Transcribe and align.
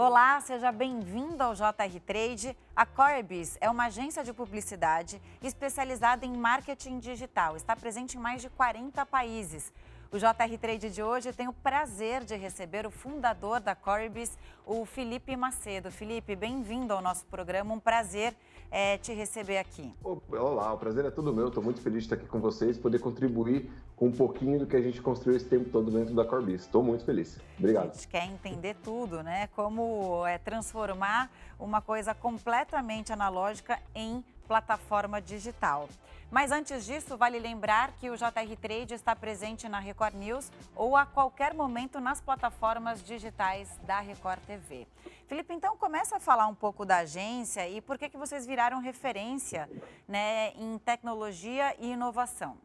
Olá, 0.00 0.40
seja 0.40 0.70
bem-vindo 0.70 1.42
ao 1.42 1.56
JR 1.56 2.00
Trade. 2.06 2.56
A 2.76 2.86
Corbis 2.86 3.58
é 3.60 3.68
uma 3.68 3.86
agência 3.86 4.22
de 4.22 4.32
publicidade 4.32 5.20
especializada 5.42 6.24
em 6.24 6.36
marketing 6.36 7.00
digital. 7.00 7.56
Está 7.56 7.74
presente 7.74 8.16
em 8.16 8.20
mais 8.20 8.40
de 8.40 8.48
40 8.48 9.04
países. 9.04 9.72
O 10.12 10.16
JR 10.16 10.56
Trade 10.60 10.90
de 10.90 11.02
hoje 11.02 11.32
tem 11.32 11.48
o 11.48 11.52
prazer 11.52 12.22
de 12.22 12.36
receber 12.36 12.86
o 12.86 12.92
fundador 12.92 13.58
da 13.58 13.74
Corbis, 13.74 14.38
o 14.64 14.86
Felipe 14.86 15.34
Macedo. 15.34 15.90
Felipe, 15.90 16.36
bem-vindo 16.36 16.94
ao 16.94 17.02
nosso 17.02 17.26
programa. 17.26 17.74
Um 17.74 17.80
prazer 17.80 18.36
é, 18.70 18.98
te 18.98 19.12
receber 19.12 19.58
aqui. 19.58 19.92
Olá, 20.02 20.72
o 20.72 20.78
prazer 20.78 21.04
é 21.04 21.10
todo 21.10 21.32
meu. 21.32 21.48
Estou 21.48 21.62
muito 21.62 21.80
feliz 21.80 22.00
de 22.00 22.06
estar 22.06 22.16
aqui 22.16 22.26
com 22.26 22.40
vocês, 22.40 22.76
poder 22.78 22.98
contribuir 22.98 23.70
com 23.96 24.06
um 24.06 24.12
pouquinho 24.12 24.58
do 24.58 24.66
que 24.66 24.76
a 24.76 24.80
gente 24.80 25.00
construiu 25.00 25.36
esse 25.36 25.46
tempo 25.46 25.70
todo 25.70 25.90
dentro 25.90 26.14
da 26.14 26.24
Corbis. 26.24 26.62
Estou 26.62 26.82
muito 26.82 27.04
feliz. 27.04 27.40
Obrigado. 27.58 27.90
A 27.90 27.94
gente 27.94 28.08
quer 28.08 28.24
entender 28.24 28.76
tudo, 28.82 29.22
né? 29.22 29.48
Como 29.56 30.26
é, 30.26 30.38
transformar 30.38 31.30
uma 31.58 31.80
coisa 31.80 32.14
completamente 32.14 33.12
analógica 33.12 33.78
em 33.94 34.24
plataforma 34.46 35.20
digital. 35.20 35.88
Mas 36.30 36.52
antes 36.52 36.84
disso, 36.84 37.16
vale 37.16 37.38
lembrar 37.38 37.92
que 37.92 38.10
o 38.10 38.16
JR 38.16 38.56
Trade 38.60 38.92
está 38.92 39.16
presente 39.16 39.66
na 39.66 39.78
Record 39.78 40.14
News 40.14 40.52
ou 40.76 40.94
a 40.94 41.06
qualquer 41.06 41.54
momento 41.54 42.00
nas 42.00 42.20
plataformas 42.20 43.02
digitais 43.02 43.80
da 43.86 44.00
Record 44.00 44.40
TV. 44.40 44.86
Felipe, 45.26 45.54
então 45.54 45.74
começa 45.78 46.16
a 46.16 46.20
falar 46.20 46.46
um 46.46 46.54
pouco 46.54 46.84
da 46.84 46.98
agência 46.98 47.66
e 47.66 47.80
por 47.80 47.96
que, 47.96 48.10
que 48.10 48.18
vocês 48.18 48.46
viraram 48.46 48.78
referência 48.78 49.70
né, 50.06 50.52
em 50.54 50.76
tecnologia 50.78 51.74
e 51.78 51.92
inovação. 51.92 52.58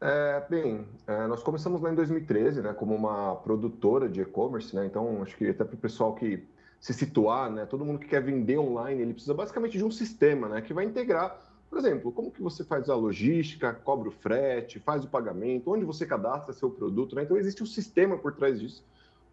É, 0.00 0.42
bem, 0.48 0.88
é, 1.06 1.26
nós 1.26 1.42
começamos 1.42 1.82
lá 1.82 1.92
em 1.92 1.94
2013, 1.94 2.62
né, 2.62 2.72
como 2.72 2.94
uma 2.94 3.36
produtora 3.36 4.08
de 4.08 4.22
e-commerce, 4.22 4.74
né, 4.74 4.86
então 4.86 5.22
acho 5.22 5.36
que 5.36 5.50
até 5.50 5.62
para 5.62 5.74
o 5.74 5.78
pessoal 5.78 6.14
que 6.14 6.48
se 6.80 6.94
situar, 6.94 7.50
né, 7.50 7.66
todo 7.66 7.84
mundo 7.84 7.98
que 7.98 8.08
quer 8.08 8.22
vender 8.22 8.56
online, 8.56 9.02
ele 9.02 9.12
precisa 9.12 9.34
basicamente 9.34 9.76
de 9.76 9.84
um 9.84 9.90
sistema, 9.90 10.48
né, 10.48 10.62
que 10.62 10.72
vai 10.72 10.86
integrar 10.86 11.49
por 11.70 11.78
exemplo, 11.78 12.10
como 12.10 12.32
que 12.32 12.42
você 12.42 12.64
faz 12.64 12.90
a 12.90 12.96
logística, 12.96 13.72
cobra 13.72 14.08
o 14.08 14.12
frete, 14.12 14.80
faz 14.80 15.04
o 15.04 15.08
pagamento, 15.08 15.70
onde 15.70 15.84
você 15.84 16.04
cadastra 16.04 16.52
seu 16.52 16.68
produto, 16.68 17.14
né? 17.14 17.22
Então 17.22 17.36
existe 17.36 17.62
um 17.62 17.66
sistema 17.66 18.18
por 18.18 18.34
trás 18.34 18.58
disso, 18.58 18.84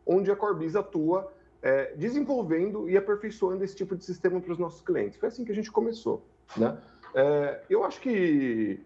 onde 0.06 0.30
a 0.30 0.36
Corbis 0.36 0.76
atua 0.76 1.34
é, 1.64 1.96
desenvolvendo 1.96 2.88
e 2.88 2.96
aperfeiçoando 2.96 3.64
esse 3.64 3.76
tipo 3.76 3.96
de 3.96 4.06
sistema 4.06 4.40
para 4.40 4.52
os 4.52 4.60
nossos 4.60 4.82
clientes. 4.82 5.18
Foi 5.18 5.30
assim 5.30 5.44
que 5.44 5.52
a 5.52 5.56
gente 5.56 5.72
começou, 5.72 6.24
né? 6.56 6.78
É, 7.16 7.62
eu 7.68 7.84
acho 7.84 8.00
que 8.00 8.80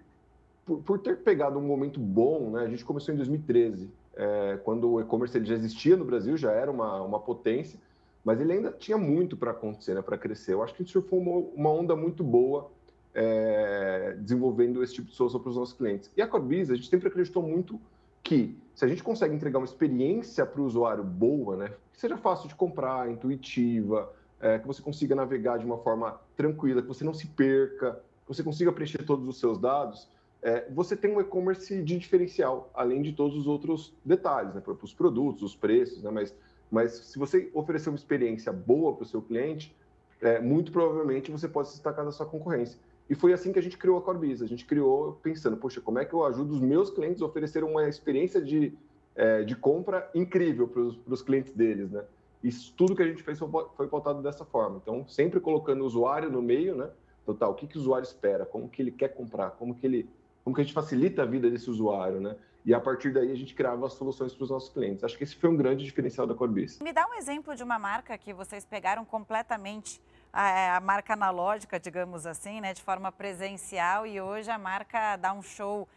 por, 0.66 0.78
por, 0.84 1.00
ter 1.00 1.18
pegado 1.18 1.60
um 1.60 1.62
momento 1.62 2.00
bom, 2.00 2.52
né? 2.52 2.64
A 2.64 2.70
gente 2.70 2.86
começou 2.86 3.14
em 3.14 3.18
2013, 3.18 3.90
é, 4.16 4.60
quando 4.64 4.92
o 4.92 5.02
e-commerce 5.02 5.44
já 5.44 5.56
existia 5.56 5.98
no 5.98 6.06
Brasil, 6.06 6.38
já 6.38 6.54
era 6.54 6.72
uma, 6.72 7.02
uma 7.02 7.20
potência, 7.20 7.78
mas 8.24 8.40
ele 8.40 8.54
ainda 8.54 8.72
tinha 8.72 8.98
muito 8.98 9.36
para 9.36 9.52
acontecer, 9.52 9.94
né? 9.94 10.02
Para 10.02 10.18
crescer. 10.18 10.54
Eu 10.54 10.64
acho 10.64 10.74
que 10.74 10.84
a 10.84 10.86
gente 10.86 10.94
surfou 10.94 11.20
uma, 11.20 11.50
uma 11.54 11.70
onda 11.70 11.98
muito 11.98 12.24
boa 12.24 12.72
é, 13.14 14.16
desenvolvendo 14.20 14.84
esse 14.84 14.94
tipo 14.94 15.10
de 15.10 15.16
solução 15.16 15.40
para 15.40 15.50
os 15.50 15.56
nossos 15.56 15.74
clientes. 15.74 16.12
E 16.16 16.22
a 16.22 16.28
Corbis, 16.28 16.70
a 16.70 16.76
gente 16.76 16.88
sempre 16.88 17.08
acreditou 17.08 17.44
muito 17.44 17.80
que 18.24 18.58
se 18.74 18.86
a 18.86 18.88
gente 18.88 19.04
consegue 19.04 19.36
entregar 19.36 19.60
uma 19.60 19.66
experiência 19.66 20.46
para 20.46 20.62
o 20.62 20.66
usuário 20.66 21.04
boa, 21.04 21.58
né, 21.58 21.74
que 21.92 22.00
seja 22.00 22.18
fácil 22.18 22.48
de 22.48 22.56
comprar, 22.56 23.10
intuitiva, 23.10 24.12
é, 24.40 24.60
que 24.60 24.68
você 24.68 24.82
consiga 24.82 25.16
navegar 25.16 25.58
de 25.58 25.66
uma 25.66 25.78
forma 25.78 26.20
tranquila, 26.36 26.82
que 26.82 26.88
você 26.88 27.04
não 27.04 27.14
se 27.14 27.28
perca, 27.28 27.94
que 28.26 28.28
você 28.28 28.44
consiga 28.44 28.72
preencher 28.72 29.04
todos 29.04 29.28
os 29.28 29.40
seus 29.40 29.60
dados, 29.60 30.08
é, 30.42 30.68
você 30.72 30.96
tem 30.96 31.16
um 31.16 31.22
e-commerce 31.22 31.84
de 31.84 31.98
diferencial, 31.98 32.72
além 32.74 33.02
de 33.02 33.12
todos 33.14 33.38
os 33.38 33.46
outros 33.46 33.94
detalhes, 34.04 34.56
né, 34.56 34.62
os 34.82 34.94
produtos, 34.94 35.44
os 35.44 35.56
preços, 35.56 36.02
né, 36.02 36.10
mas, 36.10 36.34
mas 36.72 36.94
se 36.94 37.20
você 37.20 37.50
oferecer 37.54 37.90
uma 37.90 37.98
experiência 37.98 38.52
boa 38.52 38.96
para 38.96 39.04
o 39.04 39.06
seu 39.06 39.22
cliente, 39.22 39.76
é, 40.22 40.40
muito 40.40 40.72
provavelmente 40.72 41.32
você 41.32 41.48
pode 41.48 41.68
se 41.68 41.76
destacar 41.76 42.06
da 42.06 42.12
sua 42.12 42.26
concorrência. 42.26 42.80
E 43.12 43.14
foi 43.14 43.34
assim 43.34 43.52
que 43.52 43.60
a 43.60 43.62
gente 43.62 43.78
criou 43.78 43.98
a 43.98 44.02
Corbis. 44.02 44.42
A 44.42 44.48
gente 44.48 44.66
criou 44.66 45.20
pensando, 45.22 45.58
poxa, 45.58 45.82
como 45.82 46.00
é 46.00 46.06
que 46.06 46.14
eu 46.14 46.26
ajudo 46.26 46.54
os 46.54 46.62
meus 46.62 46.90
clientes 46.90 47.22
a 47.22 47.26
oferecer 47.26 47.62
uma 47.62 47.86
experiência 47.90 48.42
de, 48.42 48.74
é, 49.18 49.44
de 49.44 49.54
compra 49.54 50.10
incrível 50.16 50.66
para 50.66 51.14
os 51.14 51.22
clientes 51.22 51.52
deles, 51.52 51.92
né? 51.92 52.06
Isso 52.42 52.74
tudo 52.74 52.96
que 52.96 53.04
a 53.04 53.06
gente 53.06 53.22
fez 53.22 53.38
foi 53.38 53.88
pautado 53.90 54.22
dessa 54.22 54.46
forma. 54.46 54.80
Então, 54.82 55.06
sempre 55.10 55.42
colocando 55.42 55.82
o 55.82 55.86
usuário 55.86 56.32
no 56.32 56.42
meio, 56.42 56.74
né? 56.74 56.90
Total, 57.26 57.52
o 57.52 57.54
que, 57.54 57.68
que 57.68 57.78
o 57.78 57.82
usuário 57.82 58.06
espera, 58.06 58.46
como 58.46 58.70
que 58.70 58.82
ele 58.82 58.92
quer 58.92 59.10
comprar, 59.10 59.52
como 59.52 59.76
que 59.76 59.86
ele, 59.86 60.10
como 60.42 60.56
que 60.56 60.62
a 60.62 60.64
gente 60.64 60.74
facilita 60.74 61.24
a 61.24 61.26
vida 61.26 61.50
desse 61.50 61.70
usuário, 61.70 62.22
né? 62.22 62.38
E 62.66 62.74
a 62.74 62.80
partir 62.80 63.12
daí 63.12 63.30
a 63.30 63.36
gente 63.36 63.54
criava 63.54 63.88
as 63.88 63.94
soluções 63.94 64.34
para 64.34 64.44
os 64.46 64.50
nossos 64.50 64.70
clientes. 64.70 65.04
Acho 65.04 65.18
que 65.18 65.26
esse 65.26 65.36
foi 65.36 65.50
um 65.50 65.58
grande 65.58 65.84
diferencial 65.84 66.26
da 66.26 66.34
Corbis. 66.34 66.80
Me 66.80 66.94
dá 66.94 67.06
um 67.08 67.16
exemplo 67.16 67.58
de 67.58 67.62
uma 67.62 67.78
marca 67.78 68.18
que 68.18 68.34
vocês 68.34 68.64
pegaram 68.64 69.04
completamente 69.04 70.02
a, 70.32 70.78
a, 70.78 70.80
marca 70.80 71.14
analógica, 71.14 71.80
digamos 71.80 72.26
assim, 72.26 72.62
né, 72.62 72.74
de 72.74 72.82
forma 72.82 73.12
presencial 73.12 74.06
e 74.06 74.20
hoje 74.22 74.50
a 74.50 74.58
marca 74.58 75.18
dá 75.18 75.34
um 75.34 75.42
show 75.42 75.88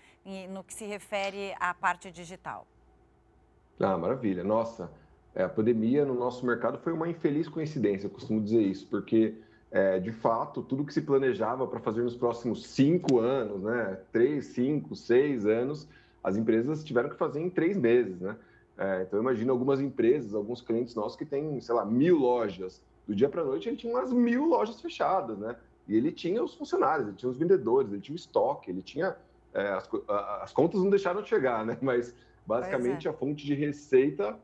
no 0.51 0.65
que 0.65 0.73
se 0.73 0.85
refere 0.87 1.55
à 1.61 1.75
parte 1.75 2.11
digital. 2.11 2.67
Ah, 3.79 3.97
maravilha. 3.99 4.43
Nossa, 4.43 4.91
é, 5.35 5.43
a 5.43 5.49
pandemia 5.49 6.05
no 6.05 6.15
nosso 6.15 6.47
mercado 6.47 6.79
foi 6.79 6.93
uma 6.93 7.09
infeliz 7.09 7.49
coincidência, 7.49 8.07
eu 8.07 8.11
costumo 8.11 8.41
dizer 8.41 8.63
isso, 8.63 8.87
porque 8.89 9.35
é, 9.71 9.99
de 9.99 10.13
fato, 10.13 10.63
tudo 10.63 10.85
que 10.85 10.95
se 10.95 11.03
planejava 11.03 11.67
para 11.67 11.81
fazer 11.81 12.03
nos 12.03 12.17
próximos 12.17 12.67
cinco 12.69 13.19
anos, 13.19 13.63
né, 13.63 13.99
três, 14.13 14.47
cinco, 14.47 14.95
seis 14.95 15.45
anos, 15.45 15.89
as 16.23 16.37
empresas 16.37 16.85
tiveram 16.85 17.11
que 17.11 17.17
fazer 17.17 17.41
em 17.41 17.51
três 17.51 17.77
meses, 17.77 18.21
né? 18.21 18.37
É, 18.79 19.03
então, 19.03 19.21
imagina 19.21 19.53
algumas 19.53 19.81
empresas, 19.81 20.35
alguns 20.35 20.61
clientes 20.61 20.95
nossos 20.95 21.17
que 21.17 21.25
têm, 21.25 21.61
sei 21.61 21.75
lá, 21.75 21.85
mil 21.85 22.17
lojas 22.17 22.81
do 23.07 23.15
dia 23.15 23.29
para 23.29 23.43
a 23.43 23.45
noite 23.45 23.69
ele 23.69 23.77
tinha 23.77 23.93
umas 23.93 24.13
mil 24.13 24.45
lojas 24.45 24.81
fechadas, 24.81 25.39
né? 25.39 25.57
E 25.87 25.97
ele 25.97 26.11
tinha 26.11 26.43
os 26.43 26.55
funcionários, 26.55 27.09
ele 27.09 27.17
tinha 27.17 27.31
os 27.31 27.37
vendedores, 27.37 27.93
ele 27.93 28.01
tinha 28.01 28.15
o 28.15 28.17
estoque, 28.17 28.71
ele 28.71 28.83
tinha. 28.83 29.17
É, 29.53 29.69
as, 29.69 29.89
as, 30.43 30.53
contas 30.53 30.81
não 30.83 30.91
deixaram 30.91 31.23
de 31.23 31.29
chegar, 31.29 31.65
né? 31.65 31.79
Mas 31.83 32.15
basicamente 32.47 33.07
é. 33.07 33.11
a 33.11 33.15
fonte 33.15 33.45
de 33.45 33.55
receita 33.55 34.39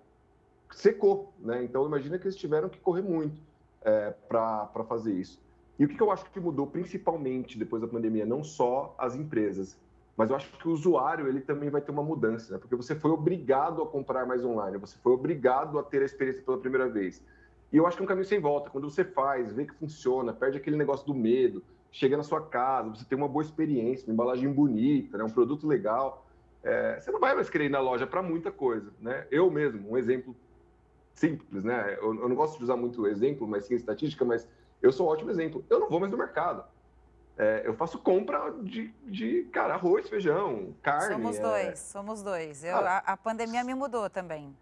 secou, 0.71 1.33
né? 1.39 1.65
Então 1.65 1.85
imagina 1.87 2.19
que 2.19 2.27
eles 2.27 2.37
tiveram 2.37 2.69
que 2.69 2.79
correr 2.79 3.03
muito 3.03 3.41
é, 3.83 4.11
para 4.29 4.85
fazer 4.89 5.15
isso. 5.15 5.41
E 5.79 5.85
o 5.85 5.89
que, 5.89 5.97
que 5.97 6.03
eu 6.03 6.11
acho 6.11 6.27
que 6.27 6.39
mudou 6.39 6.67
principalmente 6.67 7.59
depois 7.59 7.81
da 7.81 7.89
pandemia, 7.89 8.27
não 8.27 8.45
só 8.45 8.95
as 8.99 9.15
empresas, 9.15 9.79
mas 10.15 10.29
eu 10.29 10.37
acho 10.37 10.53
que 10.59 10.69
o 10.69 10.73
usuário 10.73 11.27
ele 11.27 11.41
também 11.41 11.71
vai 11.71 11.81
ter 11.81 11.91
uma 11.91 12.03
mudança, 12.03 12.53
né? 12.53 12.59
porque 12.59 12.77
você 12.77 12.95
foi 12.95 13.11
obrigado 13.11 13.81
a 13.81 13.87
comprar 13.87 14.27
mais 14.27 14.45
online, 14.45 14.77
você 14.77 14.99
foi 14.99 15.13
obrigado 15.13 15.79
a 15.79 15.83
ter 15.83 16.03
a 16.03 16.05
experiência 16.05 16.43
pela 16.43 16.59
primeira 16.59 16.87
vez. 16.91 17.25
E 17.73 17.77
eu 17.77 17.87
acho 17.87 17.97
que 17.97 18.03
é 18.03 18.05
um 18.05 18.09
caminho 18.09 18.27
sem 18.27 18.41
volta. 18.41 18.71
Quando 18.71 18.91
você 18.91 19.05
faz, 19.05 19.53
vê 19.53 19.65
que 19.65 19.75
funciona, 19.75 20.33
perde 20.33 20.59
aquele 20.59 20.77
negócio 20.77 21.07
do 21.07 21.15
medo, 21.15 21.63
chega 21.93 22.17
na 22.17 22.23
sua 22.23 22.41
casa, 22.41 22.91
você 22.91 23.05
tem 23.05 23.17
uma 23.17 23.29
boa 23.29 23.43
experiência, 23.43 24.07
uma 24.07 24.15
embalagem 24.15 24.53
bonita, 24.53 25.19
né, 25.19 25.25
um 25.25 25.31
produto 25.31 25.67
legal, 25.67 26.27
é, 26.63 26.99
você 26.99 27.11
não 27.11 27.21
vai 27.21 27.35
mais 27.35 27.49
querer 27.49 27.67
ir 27.67 27.71
na 27.71 27.81
loja 27.81 28.07
para 28.07 28.23
muita 28.23 28.51
coisa. 28.51 28.93
Né? 29.01 29.27
Eu 29.31 29.51
mesmo, 29.51 29.91
um 29.91 29.97
exemplo 29.97 30.37
simples, 31.15 31.65
né? 31.65 31.99
Eu, 32.01 32.15
eu, 32.15 32.29
não 32.29 32.37
gosto 32.37 32.57
de 32.59 32.65
usar 32.65 32.77
muito 32.77 33.07
exemplo, 33.07 33.47
mas 33.47 33.67
sim 33.67 33.75
estatística, 33.75 34.25
mas 34.25 34.49
eu 34.81 34.93
sou 34.93 35.07
um 35.07 35.11
ótimo 35.11 35.31
exemplo. 35.31 35.65
Eu 35.69 35.81
não 35.81 35.89
vou 35.89 36.01
mais 36.01 36.11
no 36.11 36.19
mercado. 36.19 36.65
É, 37.37 37.63
eu 37.65 37.75
faço 37.75 37.99
compra 37.99 38.51
de, 38.63 38.93
de, 39.07 39.45
cara, 39.45 39.75
arroz, 39.75 40.09
feijão, 40.09 40.75
carne. 40.83 41.15
Somos 41.15 41.39
é... 41.39 41.43
dois, 41.43 41.79
somos 41.79 42.23
dois. 42.23 42.65
Eu, 42.65 42.77
ah, 42.77 43.03
a, 43.05 43.13
a 43.13 43.17
pandemia 43.17 43.65
me 43.65 43.75
mudou 43.75 44.09
também. 44.11 44.55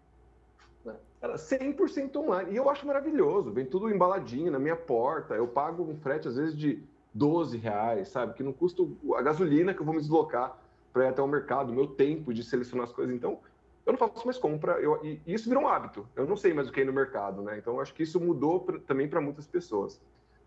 Era 1.21 1.35
100% 1.35 2.15
online. 2.15 2.51
E 2.51 2.55
eu 2.55 2.69
acho 2.69 2.87
maravilhoso. 2.87 3.51
Vem 3.51 3.65
tudo 3.65 3.89
embaladinho 3.89 4.51
na 4.51 4.59
minha 4.59 4.75
porta. 4.75 5.33
Eu 5.33 5.47
pago 5.47 5.83
um 5.83 5.97
frete, 5.97 6.27
às 6.27 6.37
vezes, 6.37 6.57
de 6.57 6.81
12 7.13 7.57
reais, 7.57 8.07
sabe? 8.09 8.33
Que 8.33 8.43
não 8.43 8.53
custa 8.53 8.83
a 9.15 9.21
gasolina 9.21 9.73
que 9.73 9.81
eu 9.81 9.85
vou 9.85 9.93
me 9.93 9.99
deslocar 9.99 10.57
para 10.93 11.05
ir 11.05 11.07
até 11.09 11.21
o 11.21 11.27
mercado, 11.27 11.71
o 11.71 11.75
meu 11.75 11.87
tempo 11.87 12.33
de 12.33 12.43
selecionar 12.43 12.87
as 12.87 12.93
coisas. 12.93 13.13
Então, 13.13 13.39
eu 13.85 13.91
não 13.91 13.97
faço 13.97 14.25
mais 14.25 14.37
compra. 14.37 14.73
Eu, 14.73 15.03
e 15.03 15.21
isso 15.27 15.49
virou 15.49 15.63
um 15.63 15.67
hábito. 15.67 16.07
Eu 16.15 16.25
não 16.25 16.37
sei 16.37 16.53
mais 16.53 16.69
o 16.69 16.71
que 16.71 16.81
é 16.81 16.85
no 16.85 16.93
mercado, 16.93 17.41
né? 17.41 17.57
Então, 17.57 17.79
acho 17.79 17.93
que 17.93 18.03
isso 18.03 18.19
mudou 18.19 18.61
pra, 18.61 18.79
também 18.79 19.07
para 19.07 19.19
muitas 19.19 19.45
pessoas. 19.45 19.99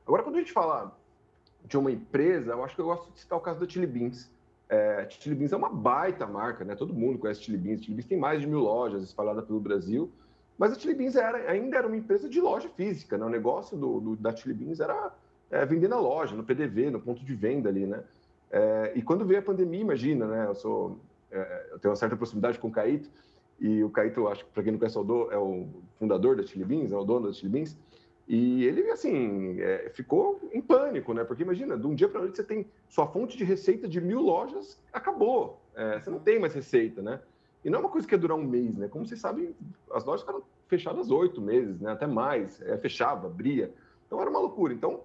Agora, 0.07 0.23
quando 0.23 0.37
a 0.37 0.39
gente 0.39 0.53
fala 0.53 0.97
de 1.65 1.77
uma 1.77 1.91
empresa, 1.91 2.53
eu 2.53 2.65
acho 2.65 2.75
que 2.75 2.81
eu 2.81 2.87
gosto 2.87 3.13
de 3.13 3.21
citar 3.21 3.39
o 3.39 3.43
caso 3.43 3.61
da 3.61 3.69
Chili 3.69 3.87
Beans. 3.87 4.31
É, 4.69 5.07
Chili 5.11 5.35
Beans 5.35 5.53
é 5.53 5.57
uma 5.57 5.69
baita 5.69 6.27
marca, 6.27 6.65
né? 6.65 6.75
Todo 6.75 6.95
mundo 6.95 7.19
conhece 7.19 7.43
Chili 7.43 7.59
Beans. 7.59 7.83
Chili 7.83 7.95
Beans 7.95 8.07
tem 8.07 8.19
mais 8.19 8.41
de 8.41 8.47
mil 8.47 8.61
lojas 8.61 9.03
espalhadas 9.03 9.45
pelo 9.45 9.61
Brasil. 9.61 10.11
Mas 10.59 10.73
a 10.73 10.79
Chili 10.79 10.95
Beans 10.95 11.17
era, 11.17 11.51
ainda 11.51 11.79
era 11.79 11.87
uma 11.87 11.97
empresa 11.97 12.29
de 12.29 12.41
loja 12.41 12.69
física, 12.71 13.17
né? 13.19 13.25
O 13.25 13.31
negócio 13.31 13.77
do, 13.77 14.01
do 14.01 14.17
da 14.17 14.35
Chili 14.35 14.55
Beans 14.55 14.81
era 14.81 15.13
é, 15.51 15.65
vender 15.67 15.89
na 15.89 15.99
loja, 15.99 16.35
no 16.35 16.45
PDV, 16.45 16.91
no 16.91 17.01
ponto 17.01 17.25
de 17.25 17.35
venda 17.35 17.69
ali, 17.69 17.87
né? 17.87 18.03
É, 18.51 18.93
e 18.95 19.03
quando 19.03 19.25
veio 19.25 19.41
a 19.41 19.43
pandemia, 19.43 19.81
imagina, 19.81 20.27
né? 20.27 20.47
Eu 20.47 20.55
sou, 20.55 20.99
é, 21.31 21.69
eu 21.73 21.79
tenho 21.79 21.91
uma 21.91 21.97
certa 21.97 22.17
proximidade 22.17 22.59
com 22.59 22.69
o 22.69 22.73
Caíto, 22.73 23.09
e 23.59 23.83
o 23.83 23.91
Caíto, 23.91 24.29
acho 24.29 24.45
que 24.45 24.51
para 24.51 24.63
quem 24.63 24.73
não 24.73 24.79
conhece, 24.79 24.99
é 24.99 25.01
o, 25.01 25.31
é 25.31 25.39
o 25.39 25.67
fundador 25.99 26.37
da 26.37 26.43
Chili 26.43 26.65
Beans, 26.65 26.93
é 26.93 26.97
o 26.97 27.05
dono 27.05 27.29
da 27.29 27.33
Chili 27.33 27.51
Beans, 27.51 27.77
e 28.29 28.65
ele, 28.65 28.89
assim, 28.91 29.61
é, 29.61 29.91
ficou 29.95 30.41
em 30.53 30.61
pânico, 30.61 31.13
né? 31.13 31.25
Porque 31.25 31.43
imagina, 31.43 31.77
de 31.77 31.87
um 31.87 31.95
dia 31.95 32.09
para 32.09 32.21
noite 32.21 32.37
você 32.37 32.45
tem 32.45 32.67
sua 32.89 33.07
fonte 33.07 33.37
de 33.37 33.45
receita 33.45 33.89
de 33.89 34.01
mil 34.01 34.21
lojas, 34.21 34.81
acabou. 34.93 35.61
É, 35.75 36.01
você 36.01 36.11
não 36.11 36.19
tem 36.19 36.39
mais 36.39 36.55
receita, 36.55 37.03
né? 37.03 37.21
E 37.65 37.71
não 37.71 37.79
é 37.79 37.81
uma 37.83 37.89
coisa 37.89 38.07
que 38.07 38.15
ia 38.15 38.19
durar 38.19 38.37
um 38.37 38.45
mês, 38.45 38.77
né? 38.77 38.89
Como 38.89 39.07
vocês 39.07 39.21
sabem, 39.21 39.55
as 39.93 40.05
lojas 40.05 40.23
ficaram 40.23 40.43
fechado 40.67 41.01
às 41.01 41.11
oito 41.11 41.41
meses, 41.41 41.81
né? 41.81 41.93
até 41.93 42.07
mais, 42.07 42.61
é, 42.63 42.77
fechava, 42.79 43.27
abria. 43.27 43.73
Então 44.07 44.21
era 44.21 44.29
uma 44.29 44.41
loucura. 44.41 44.73
Então 44.73 45.01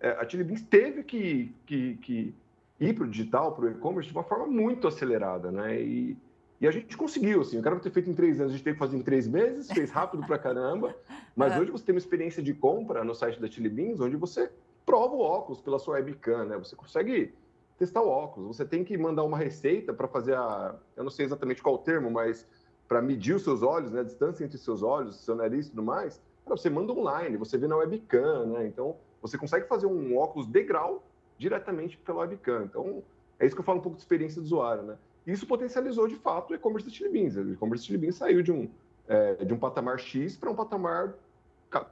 é, 0.00 0.10
a 0.12 0.28
Chili 0.28 0.42
Beans 0.42 0.62
teve 0.62 1.02
que, 1.02 1.54
que, 1.66 1.96
que 1.96 2.34
ir 2.80 2.94
para 2.94 3.04
o 3.04 3.08
digital, 3.08 3.52
para 3.52 3.66
o 3.66 3.70
e-commerce, 3.70 4.08
de 4.08 4.14
uma 4.14 4.24
forma 4.24 4.46
muito 4.46 4.88
acelerada. 4.88 5.52
Né? 5.52 5.80
E, 5.80 6.16
e 6.60 6.66
a 6.66 6.70
gente 6.70 6.96
conseguiu, 6.96 7.42
assim, 7.42 7.58
eu 7.58 7.62
quero 7.62 7.78
ter 7.78 7.90
feito 7.90 8.10
em 8.10 8.14
três 8.14 8.40
anos, 8.40 8.52
a 8.52 8.56
gente 8.56 8.64
teve 8.64 8.74
que 8.74 8.84
fazer 8.84 8.96
em 8.96 9.02
três 9.02 9.28
meses, 9.28 9.70
fez 9.70 9.90
rápido 9.90 10.26
pra 10.26 10.38
caramba, 10.38 10.96
mas 11.36 11.56
hoje 11.56 11.70
você 11.70 11.84
tem 11.84 11.94
uma 11.94 11.98
experiência 12.00 12.42
de 12.42 12.52
compra 12.52 13.04
no 13.04 13.14
site 13.14 13.40
da 13.40 13.46
Chili 13.46 13.68
Beans, 13.68 14.00
onde 14.00 14.16
você 14.16 14.50
prova 14.84 15.14
o 15.14 15.20
óculos 15.20 15.60
pela 15.60 15.78
sua 15.78 15.94
webcam, 15.94 16.46
né? 16.46 16.56
Você 16.58 16.74
consegue 16.74 17.32
testar 17.80 18.02
o 18.02 18.08
óculos, 18.08 18.58
você 18.58 18.64
tem 18.64 18.84
que 18.84 18.96
mandar 18.98 19.24
uma 19.24 19.38
receita 19.38 19.94
para 19.94 20.06
fazer 20.06 20.36
a, 20.36 20.76
eu 20.94 21.02
não 21.02 21.10
sei 21.10 21.24
exatamente 21.24 21.62
qual 21.62 21.76
o 21.76 21.78
termo, 21.78 22.10
mas 22.10 22.46
para 22.86 23.00
medir 23.00 23.34
os 23.34 23.42
seus 23.42 23.62
olhos, 23.62 23.90
né, 23.90 24.00
a 24.00 24.04
distância 24.04 24.44
entre 24.44 24.56
os 24.56 24.62
seus 24.62 24.82
olhos, 24.82 25.16
seu 25.24 25.34
nariz 25.34 25.66
e 25.66 25.70
tudo 25.70 25.82
mais, 25.82 26.20
você 26.44 26.68
manda 26.68 26.92
online, 26.92 27.38
você 27.38 27.56
vê 27.56 27.66
na 27.66 27.76
webcam, 27.76 28.46
né? 28.46 28.66
Então, 28.66 28.96
você 29.22 29.38
consegue 29.38 29.66
fazer 29.66 29.86
um 29.86 30.16
óculos 30.18 30.46
de 30.46 30.62
grau 30.62 31.02
diretamente 31.38 31.96
pela 31.96 32.20
webcam. 32.20 32.64
Então, 32.64 33.02
é 33.38 33.46
isso 33.46 33.54
que 33.54 33.60
eu 33.60 33.64
falo 33.64 33.78
um 33.78 33.82
pouco 33.82 33.96
de 33.96 34.02
experiência 34.02 34.40
do 34.40 34.44
usuário, 34.44 34.82
né? 34.82 34.98
Isso 35.26 35.46
potencializou, 35.46 36.08
de 36.08 36.16
fato, 36.16 36.50
o 36.50 36.54
e-commerce 36.54 36.86
da 36.86 36.92
Chili 36.92 37.10
Beans. 37.10 37.36
O 37.36 37.52
e-commerce 37.52 37.84
da 37.84 37.86
Chili 37.86 37.98
Beans 37.98 38.16
saiu 38.16 38.42
de 38.42 38.50
um, 38.50 38.68
é, 39.06 39.44
de 39.44 39.54
um 39.54 39.58
patamar 39.58 39.98
X 40.00 40.36
para 40.36 40.50
um 40.50 40.54
patamar 40.54 41.14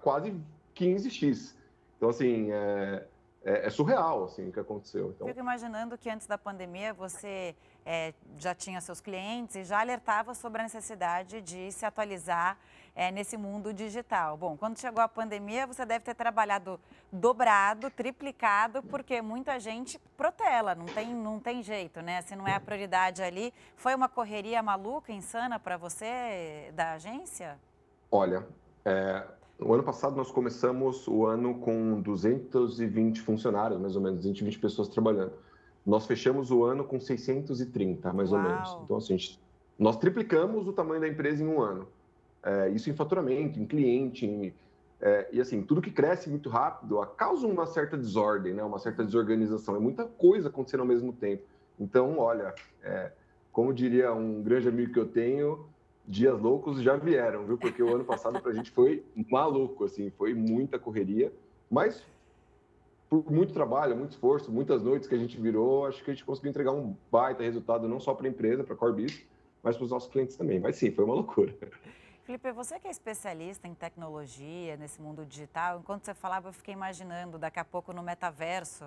quase 0.02 0.34
15X. 0.74 1.54
Então, 1.96 2.08
assim, 2.08 2.50
é, 2.50 3.06
é, 3.48 3.66
é, 3.66 3.70
surreal 3.70 4.24
assim, 4.24 4.48
o 4.48 4.52
que 4.52 4.60
aconteceu. 4.60 5.10
Então... 5.10 5.26
Fico 5.26 5.40
imaginando 5.40 5.96
que 5.96 6.10
antes 6.10 6.26
da 6.26 6.36
pandemia 6.36 6.92
você 6.92 7.56
é, 7.86 8.12
já 8.36 8.54
tinha 8.54 8.78
seus 8.82 9.00
clientes 9.00 9.56
e 9.56 9.64
já 9.64 9.80
alertava 9.80 10.34
sobre 10.34 10.60
a 10.60 10.64
necessidade 10.64 11.40
de 11.40 11.72
se 11.72 11.86
atualizar 11.86 12.58
é, 12.94 13.10
nesse 13.10 13.38
mundo 13.38 13.72
digital. 13.72 14.36
Bom, 14.36 14.54
quando 14.54 14.78
chegou 14.78 15.02
a 15.02 15.08
pandemia, 15.08 15.66
você 15.66 15.86
deve 15.86 16.04
ter 16.04 16.14
trabalhado 16.14 16.78
dobrado, 17.10 17.90
triplicado, 17.90 18.82
porque 18.82 19.22
muita 19.22 19.58
gente 19.58 19.98
protela, 20.14 20.74
não 20.74 20.84
tem, 20.84 21.14
não 21.14 21.40
tem 21.40 21.62
jeito, 21.62 22.02
né? 22.02 22.20
Se 22.20 22.36
não 22.36 22.46
é 22.46 22.54
a 22.54 22.60
prioridade 22.60 23.22
ali. 23.22 23.54
Foi 23.76 23.94
uma 23.94 24.10
correria 24.10 24.62
maluca, 24.62 25.10
insana 25.10 25.58
para 25.58 25.78
você 25.78 26.70
da 26.74 26.92
agência? 26.92 27.58
Olha, 28.10 28.46
é, 28.84 29.24
no 29.58 29.74
ano 29.74 29.82
passado 29.82 30.16
nós 30.16 30.30
começamos 30.30 31.08
o 31.08 31.26
ano 31.26 31.58
com 31.58 32.00
220 32.00 33.20
funcionários, 33.20 33.80
mais 33.80 33.96
ou 33.96 34.02
menos, 34.02 34.18
220 34.18 34.58
pessoas 34.58 34.88
trabalhando. 34.88 35.32
Nós 35.84 36.06
fechamos 36.06 36.50
o 36.50 36.64
ano 36.64 36.84
com 36.84 37.00
630, 37.00 38.12
mais 38.12 38.30
Uau. 38.30 38.40
ou 38.40 38.48
menos. 38.48 38.78
Então, 38.84 38.96
assim, 38.96 39.18
gente, 39.18 39.40
nós 39.78 39.96
triplicamos 39.96 40.68
o 40.68 40.72
tamanho 40.72 41.00
da 41.00 41.08
empresa 41.08 41.42
em 41.42 41.46
um 41.46 41.60
ano. 41.60 41.88
É, 42.42 42.68
isso 42.68 42.88
em 42.88 42.94
faturamento, 42.94 43.58
em 43.58 43.66
cliente, 43.66 44.24
em, 44.24 44.54
é, 45.00 45.28
e 45.32 45.40
assim, 45.40 45.62
tudo 45.62 45.80
que 45.80 45.90
cresce 45.90 46.28
muito 46.28 46.48
rápido 46.48 46.98
causa 47.16 47.46
uma 47.46 47.66
certa 47.66 47.96
desordem, 47.96 48.54
né? 48.54 48.62
uma 48.62 48.78
certa 48.78 49.04
desorganização. 49.04 49.76
É 49.76 49.78
muita 49.78 50.04
coisa 50.04 50.48
acontecendo 50.48 50.80
ao 50.80 50.86
mesmo 50.86 51.12
tempo. 51.12 51.42
Então, 51.78 52.18
olha, 52.18 52.54
é, 52.82 53.12
como 53.52 53.72
diria 53.72 54.12
um 54.12 54.42
grande 54.42 54.68
amigo 54.68 54.92
que 54.92 54.98
eu 54.98 55.06
tenho, 55.06 55.66
dias 56.08 56.40
loucos 56.40 56.80
já 56.82 56.96
vieram, 56.96 57.44
viu? 57.44 57.58
Porque 57.58 57.82
o 57.82 57.94
ano 57.94 58.04
passado 58.04 58.40
para 58.40 58.50
a 58.50 58.54
gente 58.54 58.70
foi 58.70 59.04
maluco, 59.30 59.84
assim, 59.84 60.10
foi 60.10 60.32
muita 60.32 60.78
correria, 60.78 61.30
mas 61.70 62.02
por 63.08 63.30
muito 63.30 63.52
trabalho, 63.52 63.96
muito 63.96 64.12
esforço, 64.12 64.50
muitas 64.50 64.82
noites 64.82 65.06
que 65.06 65.14
a 65.14 65.18
gente 65.18 65.38
virou, 65.40 65.86
acho 65.86 66.02
que 66.02 66.10
a 66.10 66.14
gente 66.14 66.24
conseguiu 66.24 66.50
entregar 66.50 66.72
um 66.72 66.96
baita 67.10 67.42
resultado 67.42 67.86
não 67.86 68.00
só 68.00 68.14
para 68.14 68.26
a 68.26 68.30
empresa, 68.30 68.64
para 68.64 68.74
a 68.74 68.76
Corbis, 68.76 69.22
mas 69.62 69.76
para 69.76 69.84
os 69.84 69.90
nossos 69.90 70.10
clientes 70.10 70.36
também. 70.36 70.58
Mas 70.58 70.76
sim, 70.76 70.90
foi 70.90 71.04
uma 71.04 71.14
loucura. 71.14 71.54
Felipe, 72.24 72.52
você 72.52 72.78
que 72.78 72.86
é 72.86 72.90
especialista 72.90 73.66
em 73.66 73.74
tecnologia, 73.74 74.76
nesse 74.76 75.00
mundo 75.00 75.24
digital, 75.24 75.78
enquanto 75.78 76.04
você 76.04 76.12
falava, 76.12 76.48
eu 76.48 76.52
fiquei 76.52 76.74
imaginando 76.74 77.38
daqui 77.38 77.58
a 77.58 77.64
pouco 77.64 77.92
no 77.92 78.02
metaverso, 78.02 78.84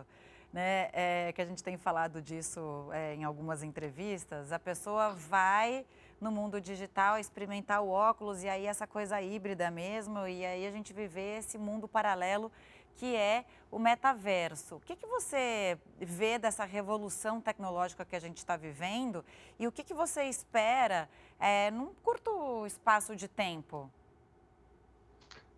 né, 0.53 0.89
é, 0.93 1.31
que 1.33 1.41
a 1.41 1.45
gente 1.45 1.63
tem 1.63 1.77
falado 1.77 2.21
disso 2.21 2.89
é, 2.91 3.15
em 3.15 3.23
algumas 3.23 3.63
entrevistas, 3.63 4.51
a 4.51 4.59
pessoa 4.59 5.11
vai 5.11 5.85
no 6.21 6.31
mundo 6.31 6.61
digital 6.61 7.17
experimentar 7.17 7.81
o 7.81 7.89
óculos 7.89 8.43
e 8.43 8.47
aí 8.47 8.67
essa 8.67 8.85
coisa 8.85 9.19
híbrida 9.19 9.71
mesmo, 9.71 10.27
e 10.27 10.45
aí 10.45 10.67
a 10.67 10.71
gente 10.71 10.93
viver 10.93 11.39
esse 11.39 11.57
mundo 11.57 11.87
paralelo 11.87 12.51
que 12.95 13.15
é 13.15 13.45
o 13.71 13.79
metaverso. 13.79 14.75
O 14.75 14.79
que, 14.79 14.95
que 14.95 15.07
você 15.07 15.77
vê 15.99 16.37
dessa 16.37 16.63
revolução 16.63 17.41
tecnológica 17.41 18.05
que 18.05 18.15
a 18.15 18.19
gente 18.19 18.37
está 18.37 18.55
vivendo 18.55 19.25
e 19.57 19.67
o 19.67 19.71
que, 19.71 19.83
que 19.83 19.93
você 19.93 20.25
espera 20.25 21.09
é, 21.39 21.71
num 21.71 21.89
curto 22.03 22.65
espaço 22.67 23.15
de 23.15 23.27
tempo? 23.27 23.89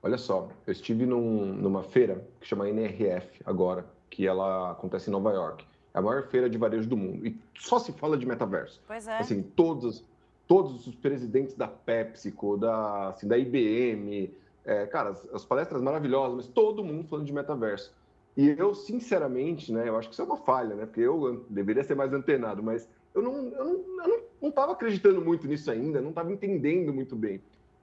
Olha 0.01 0.18
só, 0.18 0.50
eu 0.66 0.71
estive 0.71 1.06
num, 1.06 1.45
numa 1.45 1.83
feira 1.83 2.25
que 2.39 2.48
chama 2.48 2.69
NRF 2.69 3.42
agora, 3.45 3.86
que 4.09 4.27
ela 4.27 4.71
acontece 4.71 5.09
em 5.09 5.13
Nova 5.13 5.31
York. 5.31 5.66
É 5.94 6.00
a 6.00 6.01
maior 6.01 6.27
feira 6.27 6.50
de 6.50 6.57
varejo 6.57 6.88
do 6.88 6.98
mundo. 6.98 7.25
E 7.25 7.39
só 7.56 7.80
se 7.80 7.92
fala 7.94 8.18
de 8.18 8.25
metaverso. 8.25 8.81
Pois 8.88 9.07
é. 9.07 9.18
Assim, 9.18 9.42
todos, 9.42 10.04
todos 10.48 10.88
os 10.88 10.95
presidentes 10.95 11.56
da 11.56 11.68
PepsiCo, 11.68 12.57
da, 12.57 13.10
assim, 13.10 13.28
da 13.28 13.38
IBM, 13.38 14.34
é, 14.66 14.86
cara, 14.86 15.10
as, 15.10 15.25
as, 15.34 15.45
palestras 15.45 15.81
maravilhosas, 15.81 16.36
mas 16.36 16.48
todo 16.48 16.84
mundo 16.84 17.07
falando 17.07 17.25
de 17.25 17.34
metaverso. 17.34 17.94
E 18.36 18.50
eu, 18.50 18.74
sinceramente, 18.74 19.72
né, 19.72 19.88
eu 19.88 19.98
acho 19.98 20.10
que 20.10 20.13
isso 20.13 20.22
é 20.22 20.25
uma 20.25 20.38
falha, 20.38 20.75
né? 20.75 20.86
Porque 20.86 21.01
eu 21.01 21.45
deveria 21.50 21.84
ser 21.84 21.95
mais 21.95 22.13
antenado, 22.13 22.63
mas 22.63 22.90
eu 23.13 23.22
não 23.22 23.34
eu 23.50 23.66
não, 23.66 23.74
eu 24.06 24.28
não, 24.42 24.50
estava 24.50 24.72
acreditando 24.72 25.22
muito 25.22 25.48
nisso 25.48 25.69
ainda, 25.69 26.01
não 26.01 26.10
estava 26.10 26.31
entendendo 26.31 26.94
muito 26.94 27.16
bem. 27.16 27.42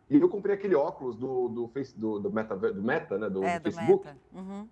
E 0.08 0.16
eu 0.16 0.28
comprei 0.28 0.56
aquele 0.56 0.74
óculos 0.74 1.14
do, 1.16 1.48
do, 1.48 1.68
face, 1.68 1.96
do, 1.96 2.18
do, 2.18 2.32
meta, 2.32 2.56
do 2.56 2.82
Meta, 2.82 3.16
né? 3.16 3.30
Do, 3.30 3.44
é, 3.44 3.60
do 3.60 3.62
Facebook. 3.62 4.08
Uhum. 4.34 4.66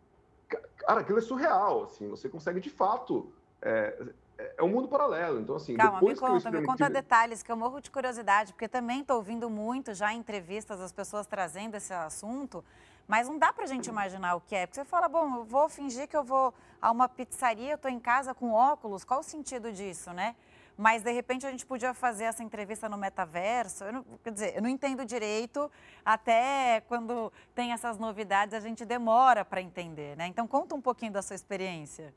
Cara, 0.78 1.00
aquilo 1.00 1.18
é 1.18 1.20
surreal, 1.20 1.84
assim. 1.84 2.08
Você 2.08 2.28
consegue, 2.28 2.60
de 2.60 2.70
fato... 2.70 3.30
É, 3.62 3.96
é 4.38 4.62
um 4.62 4.68
mundo 4.68 4.86
paralelo. 4.86 5.40
Então, 5.40 5.56
assim, 5.56 5.74
Calma, 5.74 6.00
me 6.00 6.14
conta, 6.14 6.50
me 6.50 6.64
conta 6.64 6.88
detalhes, 6.88 7.42
que 7.42 7.50
eu 7.50 7.56
morro 7.56 7.80
de 7.80 7.90
curiosidade, 7.90 8.52
porque 8.52 8.68
também 8.68 9.00
estou 9.00 9.16
ouvindo 9.16 9.50
muito 9.50 9.92
já 9.92 10.12
em 10.14 10.18
entrevistas 10.18 10.80
as 10.80 10.92
pessoas 10.92 11.26
trazendo 11.26 11.76
esse 11.76 11.92
assunto, 11.92 12.64
mas 13.06 13.28
não 13.28 13.38
dá 13.38 13.52
para 13.52 13.64
a 13.64 13.66
gente 13.66 13.88
imaginar 13.88 14.36
o 14.36 14.40
que 14.40 14.54
é. 14.54 14.66
Porque 14.66 14.80
você 14.80 14.84
fala, 14.84 15.08
bom, 15.08 15.38
eu 15.38 15.44
vou 15.44 15.68
fingir 15.68 16.06
que 16.06 16.16
eu 16.16 16.22
vou 16.22 16.54
a 16.80 16.90
uma 16.90 17.08
pizzaria, 17.08 17.72
eu 17.72 17.76
estou 17.76 17.90
em 17.90 17.98
casa 17.98 18.32
com 18.32 18.52
óculos, 18.52 19.04
qual 19.04 19.20
o 19.20 19.24
sentido 19.24 19.72
disso, 19.72 20.12
né? 20.12 20.36
Mas, 20.76 21.02
de 21.02 21.10
repente, 21.10 21.44
a 21.44 21.50
gente 21.50 21.66
podia 21.66 21.92
fazer 21.92 22.24
essa 22.24 22.40
entrevista 22.40 22.88
no 22.88 22.96
metaverso. 22.96 23.82
Eu 23.82 23.92
não, 23.92 24.04
quer 24.22 24.30
dizer, 24.30 24.54
eu 24.54 24.62
não 24.62 24.68
entendo 24.68 25.04
direito, 25.04 25.68
até 26.04 26.80
quando 26.86 27.32
tem 27.52 27.72
essas 27.72 27.98
novidades, 27.98 28.54
a 28.54 28.60
gente 28.60 28.84
demora 28.84 29.44
para 29.44 29.60
entender, 29.60 30.16
né? 30.16 30.28
Então, 30.28 30.46
conta 30.46 30.76
um 30.76 30.80
pouquinho 30.80 31.10
da 31.10 31.20
sua 31.20 31.34
experiência. 31.34 32.14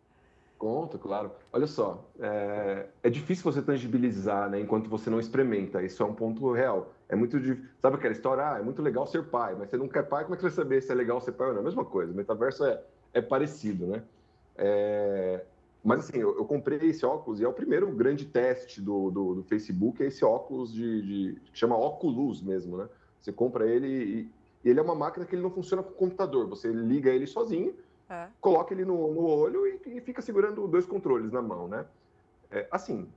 Conto, 0.62 1.00
claro. 1.00 1.32
Olha 1.52 1.66
só, 1.66 2.08
é, 2.20 2.86
é, 3.02 3.10
difícil 3.10 3.44
você 3.44 3.64
tangibilizar, 3.64 4.48
né, 4.48 4.60
enquanto 4.60 4.92
você 4.92 5.10
não 5.10 5.20
experimenta. 5.20 5.82
Isso 5.82 6.04
é 6.04 6.06
um 6.06 6.14
ponto 6.14 6.52
real. 6.52 6.94
É 7.10 7.16
muito 7.16 7.40
difícil. 7.40 7.68
Sabe 7.82 7.96
aquela 7.96 8.14
história? 8.14 8.48
Ah, 8.48 8.60
é 8.60 8.62
muito 8.62 8.80
legal 8.80 9.08
ser 9.08 9.24
pai, 9.24 9.56
mas 9.58 9.72
você 9.72 9.78
não 9.78 9.88
quer 9.88 10.04
pai, 10.04 10.24
como 10.24 10.36
é 10.36 10.38
que 10.38 10.44
você 10.44 10.50
vai 10.50 10.64
saber 10.64 10.82
se 10.84 10.92
é 10.92 10.94
legal 10.94 11.20
ser 11.20 11.32
pai 11.32 11.48
ou 11.48 11.54
não? 11.54 11.62
É 11.62 11.64
a 11.64 11.66
mesma 11.66 11.84
coisa. 11.84 12.14
O 12.14 12.16
metaverso 12.16 12.64
é, 12.64 12.80
é 13.12 13.20
parecido, 13.20 13.88
né? 13.88 14.04
É, 14.56 15.44
mas 15.84 16.02
assim, 16.02 16.20
eu, 16.20 16.38
eu, 16.38 16.46
comprei 16.46 16.78
esse 16.88 17.04
óculos 17.04 17.40
e 17.40 17.44
é 17.44 17.48
o 17.48 17.54
primeiro 17.54 17.92
grande 17.92 18.26
teste 18.26 18.80
do, 18.80 19.10
do, 19.10 19.34
do 19.34 19.44
Facebook, 19.44 20.04
é 20.04 20.06
esse 20.06 20.24
óculos 20.24 20.72
de, 20.72 21.02
de, 21.02 21.40
que 21.52 21.58
chama 21.58 21.76
Oculus 21.76 22.40
mesmo, 22.40 22.78
né? 22.78 22.88
Você 23.20 23.32
compra 23.32 23.66
ele 23.66 23.88
e, 23.88 24.30
e 24.64 24.70
ele 24.70 24.80
é 24.80 24.84
uma 24.84 24.94
máquina 24.94 25.26
que 25.26 25.34
ele 25.34 25.42
não 25.42 25.50
funciona 25.50 25.82
com 25.82 25.92
computador. 25.92 26.48
Você 26.50 26.72
liga 26.72 27.10
ele 27.10 27.26
sozinho 27.26 27.74
é. 28.12 28.28
Coloca 28.42 28.74
ele 28.74 28.84
no, 28.84 29.14
no 29.14 29.26
olho 29.26 29.66
e, 29.66 29.80
e, 29.86 30.02
fica 30.02 30.22
segurando 30.22 30.68
dois 30.68 30.86
controles 30.86 31.32
na 31.32 31.42
mão, 31.42 31.70
né? 31.70 31.86
É, 32.52 32.68
assim, 32.70 33.08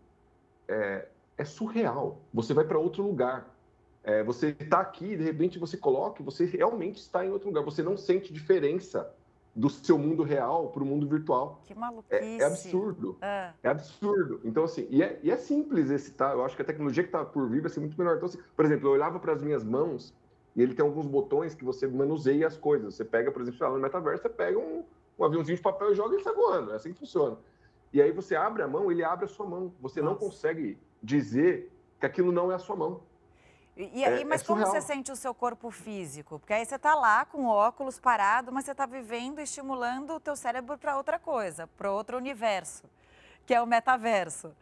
é, 0.68 1.08
é, 1.36 1.44
surreal. 1.44 2.20
Você 2.32 2.54
vai 2.54 2.64
para 2.64 2.78
outro 2.78 3.02
lugar. 3.02 3.52
É, 4.04 4.22
você 4.22 4.54
está 4.58 4.78
aqui, 4.78 5.16
de 5.16 5.24
repente 5.24 5.58
você 5.58 5.76
coloca 5.76 6.22
e 6.22 6.24
você 6.24 6.44
realmente 6.44 6.98
está 7.00 7.26
em 7.26 7.30
outro 7.30 7.48
lugar. 7.48 7.64
Você 7.64 7.82
não 7.82 7.96
sente 7.96 8.32
diferença 8.32 9.12
do 9.52 9.68
seu 9.68 9.98
mundo 9.98 10.22
real 10.22 10.68
para 10.68 10.82
o 10.84 10.86
mundo 10.86 11.08
virtual. 11.08 11.60
Que 11.64 11.74
maluquice. 11.74 12.14
É, 12.14 12.38
é 12.38 12.44
absurdo. 12.44 13.18
É. 13.20 13.50
é. 13.64 13.68
absurdo. 13.68 14.40
Então, 14.44 14.62
assim, 14.62 14.86
e 14.90 15.02
é, 15.02 15.18
e 15.24 15.36
simples 15.36 15.90
esse, 15.90 16.12
tá? 16.12 16.30
Eu 16.32 16.44
acho 16.44 16.54
que 16.54 16.62
a 16.62 16.64
tecnologia 16.64 17.02
que 17.02 17.08
está 17.08 17.24
por 17.24 17.48
vir 17.48 17.62
vai 17.62 17.70
ser 17.70 17.80
muito 17.80 17.98
melhor. 17.98 18.16
Então, 18.16 18.28
assim, 18.28 18.38
por 18.54 18.64
exemplo, 18.64 18.88
eu 18.88 18.92
olhava 18.92 19.18
para 19.18 19.32
as 19.32 19.42
minhas 19.42 19.64
mãos 19.64 20.14
e 20.56 20.62
ele 20.62 20.74
tem 20.74 20.84
alguns 20.84 21.06
botões 21.06 21.54
que 21.54 21.64
você 21.64 21.86
manuseia 21.86 22.46
as 22.46 22.56
coisas. 22.56 22.94
Você 22.94 23.04
pega, 23.04 23.32
por 23.32 23.42
exemplo, 23.42 23.68
no 23.70 23.78
metaverso, 23.78 24.22
você 24.22 24.28
pega 24.28 24.58
um, 24.58 24.84
um 25.18 25.24
aviãozinho 25.24 25.56
de 25.56 25.62
papel 25.62 25.92
e 25.92 25.94
joga 25.94 26.12
e 26.12 26.16
ele 26.16 26.22
sai 26.22 26.34
voando. 26.34 26.72
É 26.72 26.76
assim 26.76 26.92
que 26.92 26.98
funciona. 26.98 27.36
E 27.92 28.00
aí 28.00 28.12
você 28.12 28.36
abre 28.36 28.62
a 28.62 28.68
mão, 28.68 28.90
ele 28.90 29.02
abre 29.02 29.24
a 29.24 29.28
sua 29.28 29.46
mão. 29.46 29.72
Você 29.80 30.00
Nossa. 30.00 30.12
não 30.12 30.18
consegue 30.18 30.78
dizer 31.02 31.72
que 31.98 32.06
aquilo 32.06 32.30
não 32.30 32.52
é 32.52 32.54
a 32.54 32.58
sua 32.58 32.76
mão. 32.76 33.00
E, 33.76 34.04
aí, 34.04 34.22
é, 34.22 34.24
mas 34.24 34.42
é 34.42 34.44
como 34.44 34.64
você 34.64 34.80
sente 34.80 35.10
o 35.10 35.16
seu 35.16 35.34
corpo 35.34 35.68
físico? 35.70 36.38
Porque 36.38 36.52
aí 36.52 36.64
você 36.64 36.76
está 36.76 36.94
lá 36.94 37.24
com 37.24 37.46
óculos 37.46 37.98
parado, 37.98 38.52
mas 38.52 38.64
você 38.64 38.70
está 38.70 38.86
vivendo, 38.86 39.40
estimulando 39.40 40.14
o 40.14 40.20
teu 40.20 40.36
cérebro 40.36 40.78
para 40.78 40.96
outra 40.96 41.18
coisa, 41.18 41.66
para 41.66 41.90
outro 41.90 42.16
universo, 42.16 42.84
que 43.44 43.52
é 43.52 43.60
o 43.60 43.66
metaverso. 43.66 44.52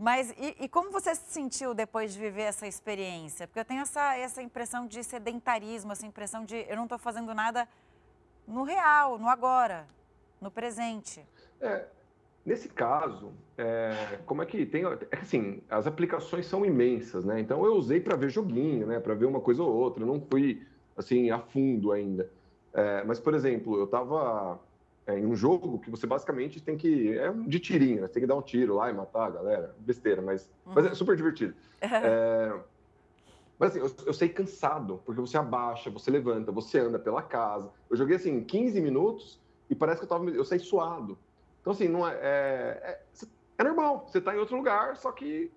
Mas 0.00 0.30
e, 0.38 0.64
e, 0.64 0.66
como 0.66 0.90
você 0.90 1.14
se 1.14 1.30
sentiu 1.30 1.74
depois 1.74 2.14
de 2.14 2.18
viver 2.18 2.44
essa 2.44 2.66
experiência? 2.66 3.46
Porque 3.46 3.60
eu 3.60 3.64
tenho 3.66 3.82
essa, 3.82 4.16
essa 4.16 4.42
impressão 4.42 4.86
de 4.86 5.04
sedentarismo, 5.04 5.92
essa 5.92 6.06
impressão 6.06 6.42
de 6.42 6.64
eu 6.66 6.74
não 6.74 6.84
estou 6.84 6.98
fazendo 6.98 7.34
nada 7.34 7.68
no 8.48 8.62
real, 8.62 9.18
no 9.18 9.28
agora, 9.28 9.86
no 10.40 10.50
presente. 10.50 11.22
É, 11.60 11.84
nesse 12.46 12.66
caso, 12.70 13.34
é, 13.58 14.18
como 14.24 14.40
é 14.40 14.46
que 14.46 14.64
tem. 14.64 14.84
É 14.86 15.18
assim, 15.18 15.62
as 15.68 15.86
aplicações 15.86 16.46
são 16.46 16.64
imensas, 16.64 17.26
né? 17.26 17.38
Então 17.38 17.66
eu 17.66 17.74
usei 17.74 18.00
para 18.00 18.16
ver 18.16 18.30
joguinho, 18.30 18.86
né? 18.86 19.00
Para 19.00 19.12
ver 19.12 19.26
uma 19.26 19.40
coisa 19.40 19.62
ou 19.62 19.70
outra. 19.70 20.02
Eu 20.02 20.06
não 20.06 20.18
fui 20.18 20.66
assim 20.96 21.30
a 21.30 21.40
fundo 21.40 21.92
ainda. 21.92 22.30
É, 22.72 23.04
mas, 23.04 23.20
por 23.20 23.34
exemplo, 23.34 23.76
eu 23.76 23.84
estava 23.84 24.58
é, 25.06 25.18
em 25.18 25.26
um 25.26 25.34
jogo 25.34 25.78
que 25.78 25.90
você 25.90 26.06
basicamente 26.06 26.60
tem 26.60 26.76
que. 26.76 27.18
É 27.18 27.32
de 27.32 27.58
tirinho, 27.58 28.02
né? 28.02 28.06
Você 28.06 28.14
tem 28.14 28.22
que 28.22 28.26
dar 28.26 28.36
um 28.36 28.42
tiro 28.42 28.74
lá 28.74 28.90
e 28.90 28.92
matar 28.92 29.26
a 29.26 29.30
galera. 29.30 29.74
Besteira, 29.78 30.20
mas, 30.20 30.50
uhum. 30.66 30.72
mas 30.74 30.86
é 30.86 30.94
super 30.94 31.16
divertido. 31.16 31.54
É, 31.82 32.60
mas 33.58 33.70
assim, 33.70 33.80
eu, 33.80 34.06
eu 34.06 34.12
sei 34.12 34.28
cansado, 34.28 35.02
porque 35.04 35.20
você 35.20 35.36
abaixa, 35.36 35.90
você 35.90 36.10
levanta, 36.10 36.50
você 36.50 36.78
anda 36.78 36.98
pela 36.98 37.22
casa. 37.22 37.70
Eu 37.90 37.96
joguei 37.96 38.16
assim 38.16 38.42
15 38.42 38.80
minutos 38.80 39.40
e 39.68 39.74
parece 39.74 39.98
que 39.98 40.04
eu, 40.04 40.08
tava, 40.08 40.28
eu 40.30 40.44
saí 40.44 40.58
suado. 40.58 41.18
Então, 41.60 41.72
assim, 41.72 41.88
não 41.88 42.08
é, 42.08 42.14
é, 42.14 42.20
é, 42.82 43.26
é 43.58 43.64
normal. 43.64 44.06
Você 44.06 44.18
está 44.18 44.34
em 44.34 44.38
outro 44.38 44.56
lugar, 44.56 44.96
só 44.96 45.12
que 45.12 45.50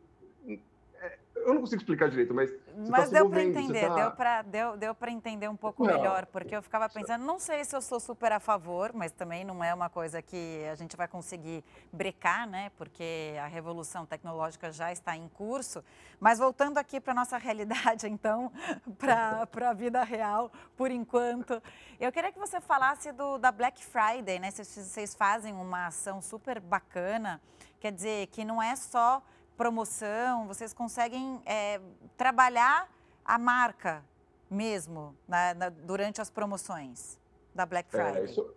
eu 1.46 1.54
não 1.54 1.62
consigo 1.62 1.82
explicar 1.82 2.10
direito, 2.10 2.34
mas. 2.34 2.52
Mas 2.90 3.10
tá 3.10 3.18
deu 3.18 3.30
para 3.30 3.44
entender, 3.44 3.88
tá... 3.88 3.96
deu 3.96 4.12
para 4.12 4.42
deu, 4.42 4.78
deu 4.78 4.96
entender 5.08 5.48
um 5.48 5.56
pouco 5.56 5.86
não, 5.86 5.94
melhor, 5.94 6.26
porque 6.26 6.56
eu 6.56 6.62
ficava 6.62 6.90
pensando, 6.90 7.24
não 7.24 7.40
sei 7.40 7.64
se 7.64 7.76
eu 7.76 7.82
sou 7.82 8.00
super 8.00 8.32
a 8.32 8.40
favor, 8.40 8.92
mas 8.94 9.12
também 9.12 9.44
não 9.44 9.64
é 9.64 9.74
uma 9.74 9.90
coisa 9.90 10.22
que 10.22 10.66
a 10.72 10.76
gente 10.76 10.98
vai 10.98 11.08
conseguir 11.08 11.64
brecar, 11.92 12.48
né? 12.48 12.72
Porque 12.78 13.36
a 13.42 13.48
revolução 13.48 14.06
tecnológica 14.06 14.72
já 14.72 14.92
está 14.92 15.16
em 15.16 15.28
curso. 15.30 15.84
Mas 16.20 16.40
voltando 16.40 16.78
aqui 16.78 17.00
para 17.00 17.12
a 17.12 17.16
nossa 17.16 17.38
realidade, 17.38 18.08
então, 18.08 18.52
para 18.98 19.70
a 19.70 19.74
vida 19.74 20.04
real, 20.04 20.52
por 20.76 20.90
enquanto, 20.90 21.62
eu 22.00 22.12
queria 22.12 22.32
que 22.32 22.40
você 22.40 22.60
falasse 22.60 23.12
do, 23.12 23.38
da 23.38 23.52
Black 23.52 23.84
Friday, 23.84 24.40
né? 24.40 24.52
Vocês, 24.52 24.68
vocês 24.68 25.16
fazem 25.16 25.54
uma 25.54 25.88
ação 25.88 26.22
super 26.22 26.60
bacana, 26.60 27.42
quer 27.80 27.92
dizer, 27.92 28.28
que 28.28 28.44
não 28.44 28.62
é 28.62 28.76
só 28.76 29.22
promoção, 29.58 30.48
vocês 30.48 30.74
conseguem 30.74 31.42
é, 31.46 31.80
trabalhar 32.18 32.90
a 33.24 33.38
marca 33.38 34.04
mesmo 34.50 35.16
na, 35.28 35.54
na, 35.54 35.70
durante 35.70 36.22
as 36.22 36.30
promoções 36.30 37.20
da 37.54 37.66
Black 37.66 37.90
é, 37.96 37.98
Friday? 37.98 38.22
É, 38.22 38.26
isso, 38.26 38.54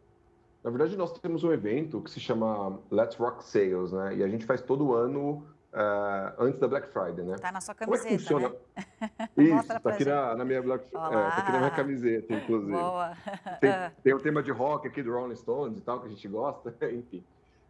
na 0.63 0.71
verdade, 0.71 0.97
nós 0.97 1.17
temos 1.21 1.45
um 1.45 1.53
evento 1.53 2.01
que 2.01 2.11
se 2.11 2.19
chama 2.19 2.81
Let's 2.91 3.17
Rock 3.17 3.45
Sales, 3.45 3.93
né? 3.93 4.17
E 4.17 4.25
a 4.25 4.29
gente 4.29 4.45
faz 4.45 4.61
todo 4.61 4.95
ano 4.95 5.47
uh, 5.73 6.43
antes 6.43 6.59
da 6.59 6.67
Black 6.67 6.89
Friday, 6.89 7.25
né? 7.25 7.37
Tá 7.39 7.53
na 7.53 7.61
sua 7.61 7.75
camiseta, 7.75 8.09
Como 8.09 8.15
é 8.15 8.19
que 8.19 8.25
funciona? 8.25 8.57
Né? 8.99 9.29
Isso, 9.61 9.81
tá 9.81 9.91
aqui 9.91 10.05
na, 10.05 10.35
na, 10.35 10.45
minha 10.45 10.63
Black. 10.63 10.85
É, 10.87 10.91
tá 10.91 11.29
aqui 11.29 11.53
na 11.53 11.59
minha 11.59 11.71
camiseta, 11.71 12.35
inclusive. 12.35 12.73
Boa. 12.73 13.17
Tem, 13.61 13.71
tem 14.03 14.15
o 14.15 14.19
tema 14.19 14.43
de 14.43 14.51
rock 14.51 14.89
aqui 14.89 15.03
do 15.03 15.13
Rolling 15.13 15.37
Stones 15.37 15.79
e 15.79 15.83
tal, 15.83 16.01
que 16.01 16.07
a 16.07 16.11
gente 16.11 16.27
gosta, 16.27 16.75
enfim. 16.91 17.23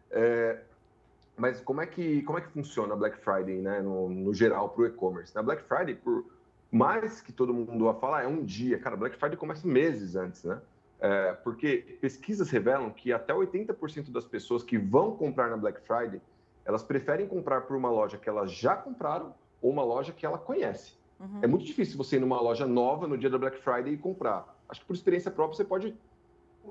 É, 0.09 0.61
mas 1.37 1.61
como 1.61 1.81
é 1.81 1.85
que, 1.85 2.23
como 2.23 2.39
é 2.39 2.41
que 2.41 2.49
funciona 2.49 2.93
a 2.93 2.97
Black 2.97 3.17
Friday, 3.19 3.61
né, 3.61 3.81
no, 3.81 4.09
no 4.09 4.33
geral, 4.33 4.69
para 4.69 4.81
o 4.81 4.85
e-commerce? 4.87 5.35
Na 5.35 5.43
Black 5.43 5.63
Friday, 5.63 5.93
por 5.93 6.25
mais 6.71 7.21
que 7.21 7.31
todo 7.31 7.53
mundo 7.53 7.85
vá 7.85 7.93
falar, 7.93 8.23
é 8.23 8.27
um 8.27 8.43
dia. 8.43 8.79
Cara, 8.79 8.97
Black 8.97 9.15
Friday 9.17 9.37
começa 9.37 9.67
meses 9.67 10.15
antes, 10.15 10.43
né? 10.43 10.59
É, 10.99 11.33
porque 11.43 11.97
pesquisas 12.01 12.49
revelam 12.49 12.89
que 12.89 13.13
até 13.13 13.33
80% 13.33 14.11
das 14.11 14.25
pessoas 14.25 14.63
que 14.63 14.79
vão 14.79 15.15
comprar 15.15 15.47
na 15.49 15.55
Black 15.55 15.79
Friday, 15.81 16.19
elas 16.65 16.83
preferem 16.83 17.27
comprar 17.27 17.61
por 17.61 17.77
uma 17.77 17.89
loja 17.89 18.17
que 18.17 18.27
elas 18.27 18.51
já 18.51 18.75
compraram 18.75 19.35
ou 19.61 19.71
uma 19.71 19.83
loja 19.83 20.11
que 20.11 20.25
ela 20.25 20.39
conhece. 20.39 20.97
Uhum. 21.19 21.39
É 21.43 21.47
muito 21.47 21.65
difícil 21.65 21.97
você 21.97 22.17
ir 22.17 22.19
numa 22.19 22.41
loja 22.41 22.65
nova 22.65 23.07
no 23.07 23.17
dia 23.17 23.29
da 23.29 23.37
Black 23.37 23.59
Friday 23.59 23.93
e 23.93 23.97
comprar. 23.97 24.55
Acho 24.67 24.81
que 24.81 24.87
por 24.87 24.95
experiência 24.95 25.29
própria 25.29 25.55
você 25.55 25.63
pode. 25.63 25.95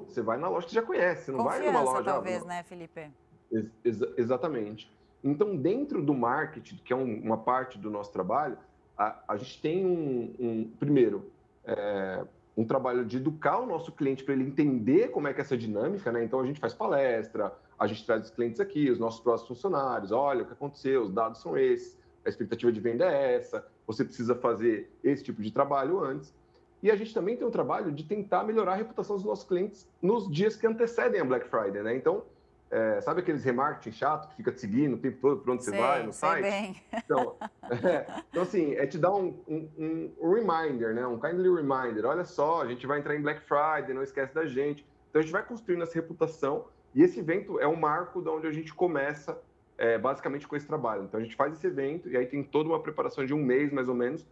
Você 0.08 0.20
vai 0.20 0.36
na 0.36 0.48
loja 0.48 0.66
que 0.66 0.72
você 0.72 0.80
já 0.80 0.86
conhece, 0.86 1.30
não 1.30 1.38
Confiança, 1.38 1.62
vai 1.62 1.72
numa 1.72 1.82
loja. 1.82 2.04
talvez, 2.04 2.44
né, 2.44 2.62
Felipe? 2.64 3.10
Ex 3.50 4.00
exatamente. 4.16 4.90
Então, 5.22 5.56
dentro 5.56 6.02
do 6.02 6.14
marketing, 6.14 6.76
que 6.84 6.92
é 6.92 6.96
um, 6.96 7.20
uma 7.20 7.38
parte 7.38 7.78
do 7.78 7.90
nosso 7.90 8.12
trabalho, 8.12 8.56
a, 8.96 9.18
a 9.28 9.36
gente 9.36 9.60
tem 9.60 9.84
um, 9.84 10.34
um 10.38 10.70
primeiro, 10.78 11.30
é, 11.64 12.24
um 12.56 12.64
trabalho 12.64 13.04
de 13.04 13.16
educar 13.16 13.58
o 13.58 13.66
nosso 13.66 13.92
cliente 13.92 14.24
para 14.24 14.34
ele 14.34 14.44
entender 14.44 15.10
como 15.10 15.28
é 15.28 15.34
que 15.34 15.40
é 15.40 15.42
essa 15.42 15.56
dinâmica, 15.56 16.12
né? 16.12 16.24
Então, 16.24 16.40
a 16.40 16.46
gente 16.46 16.60
faz 16.60 16.72
palestra, 16.72 17.52
a 17.78 17.86
gente 17.86 18.04
traz 18.06 18.24
os 18.24 18.30
clientes 18.30 18.60
aqui, 18.60 18.90
os 18.90 18.98
nossos 18.98 19.20
próximos 19.20 19.48
funcionários, 19.48 20.12
olha 20.12 20.42
o 20.42 20.46
que 20.46 20.52
aconteceu, 20.52 21.02
os 21.02 21.12
dados 21.12 21.40
são 21.40 21.56
esses, 21.58 21.98
a 22.24 22.28
expectativa 22.28 22.72
de 22.72 22.80
venda 22.80 23.04
é 23.04 23.36
essa, 23.36 23.66
você 23.86 24.04
precisa 24.04 24.34
fazer 24.34 24.90
esse 25.02 25.22
tipo 25.22 25.40
de 25.40 25.50
trabalho 25.52 26.02
antes. 26.02 26.34
E 26.82 26.90
a 26.90 26.96
gente 26.96 27.14
também 27.14 27.36
tem 27.36 27.46
um 27.46 27.50
trabalho 27.50 27.90
de 27.90 28.04
tentar 28.04 28.44
melhorar 28.44 28.72
a 28.72 28.76
reputação 28.76 29.16
dos 29.16 29.24
nossos 29.24 29.44
clientes 29.44 29.88
nos 30.02 30.30
dias 30.30 30.56
que 30.56 30.66
antecedem 30.66 31.20
a 31.20 31.24
Black 31.24 31.48
Friday, 31.48 31.82
né? 31.82 31.96
Então, 31.96 32.22
é, 32.70 33.00
sabe 33.00 33.20
aqueles 33.20 33.44
remarketing 33.44 33.92
chato 33.92 34.28
que 34.28 34.36
fica 34.36 34.50
te 34.50 34.60
seguindo 34.60 34.94
o 34.94 34.98
tempo 34.98 35.18
todo 35.20 35.40
para 35.40 35.52
onde 35.52 35.64
sei, 35.64 35.72
você 35.72 35.80
vai 35.80 36.02
no 36.02 36.12
site? 36.12 36.42
Bem. 36.42 36.82
Então, 36.92 37.36
é, 37.70 38.06
então, 38.28 38.42
assim, 38.42 38.74
é 38.74 38.86
te 38.86 38.98
dar 38.98 39.14
um, 39.14 39.38
um, 39.46 40.12
um, 40.20 40.34
reminder, 40.34 40.92
né? 40.92 41.06
Um 41.06 41.18
kindly 41.18 41.48
reminder. 41.48 42.04
Olha 42.04 42.24
só, 42.24 42.62
a 42.62 42.66
gente 42.66 42.86
vai 42.86 42.98
entrar 42.98 43.14
em 43.14 43.22
Black 43.22 43.40
Friday, 43.42 43.94
não 43.94 44.02
esquece 44.02 44.34
da 44.34 44.44
gente. 44.46 44.84
Então 45.08 45.20
a 45.20 45.22
gente 45.22 45.32
vai 45.32 45.44
construindo 45.44 45.82
essa 45.82 45.94
reputação 45.94 46.66
e 46.94 47.02
esse 47.02 47.20
evento 47.20 47.60
é 47.60 47.68
um 47.68 47.76
marco 47.76 48.20
de 48.20 48.28
onde 48.28 48.46
a 48.46 48.52
gente 48.52 48.74
começa 48.74 49.40
é, 49.78 49.96
basicamente 49.96 50.48
com 50.48 50.56
esse 50.56 50.66
trabalho. 50.66 51.04
Então 51.04 51.20
a 51.20 51.22
gente 51.22 51.36
faz 51.36 51.52
esse 51.52 51.66
evento 51.66 52.08
e 52.08 52.16
aí 52.16 52.26
tem 52.26 52.42
toda 52.42 52.68
uma 52.68 52.82
preparação 52.82 53.24
de 53.24 53.32
um 53.32 53.42
mês 53.42 53.72
mais 53.72 53.88
ou 53.88 53.94
menos 53.94 54.26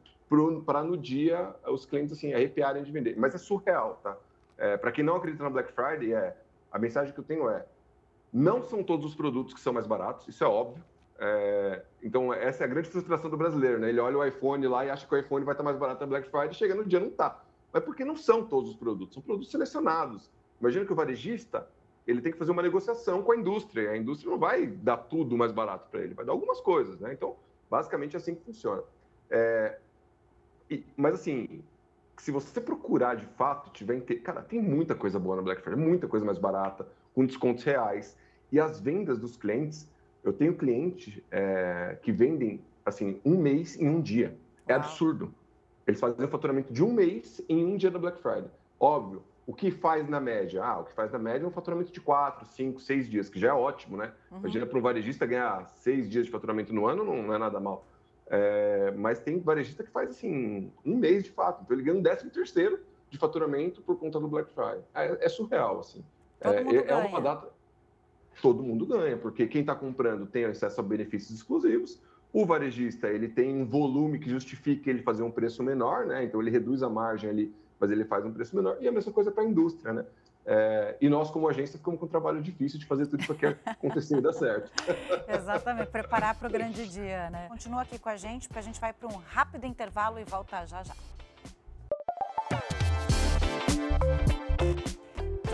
para 0.67 0.83
no 0.83 0.97
dia 0.97 1.55
os 1.67 1.87
clientes 1.87 2.13
assim 2.13 2.35
arrepiarem 2.35 2.83
de 2.83 2.91
vender. 2.91 3.15
Mas 3.17 3.35
é 3.35 3.39
surreal, 3.39 4.01
tá? 4.03 4.17
É, 4.59 4.77
para 4.77 4.91
quem 4.91 5.05
não 5.05 5.17
acredita 5.17 5.45
na 5.45 5.51
Black 5.51 5.73
Friday, 5.73 6.13
é 6.13 6.37
a 6.73 6.79
mensagem 6.79 7.15
que 7.15 7.21
eu 7.21 7.25
tenho 7.25 7.49
é 7.49 7.65
não 8.35 8.65
são 8.65 8.83
todos 8.83 9.07
os 9.07 9.15
produtos 9.15 9.55
que 9.55 9.61
são 9.61 9.73
mais 9.73 9.87
baratos, 9.87 10.27
isso 10.27 10.43
é 10.43 10.47
óbvio. 10.47 10.83
É, 11.17 11.85
então, 12.03 12.35
essa 12.35 12.65
é 12.65 12.67
a 12.67 12.69
grande 12.69 12.89
frustração 12.89 13.31
do 13.31 13.37
brasileiro, 13.37 13.79
né? 13.79 13.89
Ele 13.89 14.01
olha 14.01 14.19
o 14.19 14.25
iPhone 14.25 14.67
lá 14.67 14.85
e 14.85 14.91
acha 14.91 15.07
que 15.07 15.15
o 15.15 15.17
iPhone 15.17 15.45
vai 15.45 15.55
estar 15.55 15.63
mais 15.63 15.77
barato 15.77 16.01
na 16.01 16.09
Black 16.09 16.29
Friday, 16.29 16.53
chega 16.53 16.75
no 16.75 16.85
dia 16.85 16.99
não 16.99 17.07
está. 17.07 17.45
Mas 17.73 17.85
porque 17.85 18.05
não 18.05 18.17
são 18.17 18.45
todos 18.45 18.71
os 18.71 18.77
produtos, 18.77 19.15
são 19.15 19.23
produtos 19.23 19.53
selecionados. 19.53 20.33
Imagina 20.61 20.85
que 20.85 20.93
o 20.93 20.97
varejista 20.97 21.69
ele 22.05 22.21
tem 22.21 22.33
que 22.33 22.39
fazer 22.39 22.51
uma 22.51 22.63
negociação 22.63 23.23
com 23.23 23.31
a 23.31 23.37
indústria. 23.37 23.93
A 23.93 23.97
indústria 23.97 24.31
não 24.31 24.39
vai 24.39 24.67
dar 24.67 24.97
tudo 24.97 25.39
mais 25.39 25.53
barato 25.53 25.89
para 25.89 26.01
ele, 26.01 26.15
vai 26.15 26.25
dar 26.25 26.33
algumas 26.33 26.61
coisas, 26.61 26.99
né? 26.99 27.13
Então, 27.13 27.37
basicamente 27.71 28.17
é 28.17 28.19
assim 28.19 28.35
que 28.35 28.43
funciona. 28.43 28.83
É, 29.31 29.79
e, 30.69 30.85
mas 30.97 31.15
assim, 31.15 31.63
se 32.19 32.33
você 32.33 32.61
procurar 32.61 33.15
de 33.15 33.27
fato, 33.27 33.71
tiver. 33.71 34.01
Cara, 34.23 34.43
tem 34.43 34.61
muita 34.61 34.95
coisa 34.97 35.19
boa 35.21 35.37
na 35.37 35.43
Black 35.43 35.63
Friday, 35.63 35.83
muita 35.83 36.09
coisa 36.09 36.27
mais 36.27 36.39
barata, 36.39 36.87
com 37.15 37.25
descontos 37.25 37.63
reais. 37.63 38.17
E 38.55 38.61
as 38.61 38.79
vendas 38.79 39.19
dos 39.19 39.37
clientes, 39.37 39.91
eu 40.23 40.33
tenho 40.33 40.55
clientes 40.55 41.21
é, 41.29 41.99
que 42.01 42.13
vendem 42.13 42.63
assim 42.87 43.21
um 43.25 43.37
mês 43.37 43.77
em 43.81 43.89
um 43.89 44.01
dia. 44.01 44.39
É 44.69 44.75
Uau. 44.75 44.81
absurdo. 44.81 45.35
Eles 45.85 45.99
fazem 45.99 46.25
o 46.25 46.29
faturamento 46.29 46.73
de 46.73 46.81
um 46.81 46.93
mês 46.93 47.43
em 47.49 47.65
um 47.65 47.77
dia 47.77 47.91
da 47.91 47.99
Black 47.99 48.23
Friday. 48.23 48.49
Óbvio, 48.79 49.25
o 49.45 49.53
que 49.53 49.73
faz 49.73 50.09
na 50.09 50.21
média? 50.21 50.63
Ah, 50.63 50.79
o 50.79 50.85
que 50.85 50.93
faz 50.93 51.11
na 51.11 51.19
média 51.19 51.45
é 51.45 51.49
um 51.49 51.51
faturamento 51.51 51.91
de 51.91 52.01
quatro, 52.01 52.47
cinco, 52.47 52.79
seis 52.79 53.11
dias, 53.11 53.29
que 53.29 53.41
já 53.41 53.49
é 53.49 53.53
ótimo, 53.53 53.97
né? 53.97 54.13
Uhum. 54.31 54.39
Imagina 54.39 54.67
para 54.67 54.79
um 54.79 54.83
varejista 54.83 55.27
ganhar 55.27 55.67
seis 55.67 56.09
dias 56.09 56.25
de 56.25 56.31
faturamento 56.31 56.73
no 56.73 56.87
ano, 56.87 57.03
não 57.03 57.35
é 57.35 57.39
nada 57.39 57.59
mal. 57.59 57.85
É, 58.29 58.93
mas 58.97 59.19
tem 59.19 59.41
varejista 59.41 59.83
que 59.83 59.91
faz 59.91 60.11
assim 60.11 60.71
um 60.87 60.97
mês 60.97 61.25
de 61.25 61.33
fato, 61.33 61.61
então 61.65 61.77
ele 61.77 61.85
ganha 61.85 61.99
um 61.99 62.03
décimo 62.03 62.31
terceiro 62.31 62.79
de 63.11 63.19
faturamento 63.19 63.83
por 63.83 63.99
conta 63.99 64.21
do 64.21 64.29
Black 64.29 64.49
Friday. 64.53 64.85
É, 64.95 65.27
é 65.27 65.29
surreal, 65.29 65.81
assim. 65.81 66.05
É, 66.41 66.51
é, 66.51 66.87
é 66.89 66.95
uma 66.95 67.21
data 67.21 67.54
todo 68.41 68.63
mundo 68.63 68.87
ganha, 68.87 69.17
porque 69.17 69.47
quem 69.47 69.61
está 69.61 69.75
comprando 69.75 70.27
tem 70.27 70.45
acesso 70.45 70.81
a 70.81 70.83
benefícios 70.83 71.39
exclusivos, 71.39 72.01
o 72.33 72.45
varejista 72.45 73.09
ele 73.09 73.29
tem 73.29 73.55
um 73.55 73.65
volume 73.65 74.19
que 74.19 74.29
justifique 74.29 74.91
ele 74.91 75.03
fazer 75.03 75.23
um 75.23 75.31
preço 75.31 75.63
menor, 75.63 76.07
né? 76.07 76.25
Então 76.25 76.41
ele 76.41 76.51
reduz 76.51 76.83
a 76.83 76.89
margem 76.89 77.31
ali, 77.31 77.55
mas 77.79 77.91
ele 77.91 78.05
faz 78.05 78.25
um 78.25 78.33
preço 78.33 78.57
menor, 78.57 78.77
e 78.81 78.89
a 78.89 78.93
mesma 78.93 79.13
coisa 79.13 79.31
para 79.31 79.45
a 79.45 79.47
indústria, 79.47 79.93
né? 79.93 80.05
É, 80.47 80.97
e 81.01 81.09
nós, 81.09 81.31
como 81.31 81.49
agência, 81.49 81.79
ficamos 81.79 81.99
com 81.99 82.05
um 82.05 82.09
trabalho 82.09 82.43
difícil 82.43 82.79
de 82.79 82.85
fazer 82.85 83.07
tudo 83.07 83.23
isso 83.23 83.33
aqui 83.33 83.47
acontecer 83.65 84.19
e 84.19 84.21
dar 84.21 84.33
certo. 84.35 84.71
Exatamente, 85.27 85.89
preparar 85.89 86.35
para 86.35 86.49
o 86.49 86.53
grande 86.53 86.87
dia, 86.87 87.31
né? 87.31 87.49
Continua 87.49 87.83
aqui 87.83 87.99
com 87.99 88.11
a 88.11 88.17
gente, 88.17 88.47
porque 88.47 88.59
a 88.59 88.63
gente 88.63 88.79
vai 88.79 88.93
para 88.93 89.09
um 89.09 89.17
rápido 89.17 89.65
intervalo 89.65 90.19
e 90.19 90.25
volta 90.25 90.67
já 90.67 90.83
já. 90.83 90.95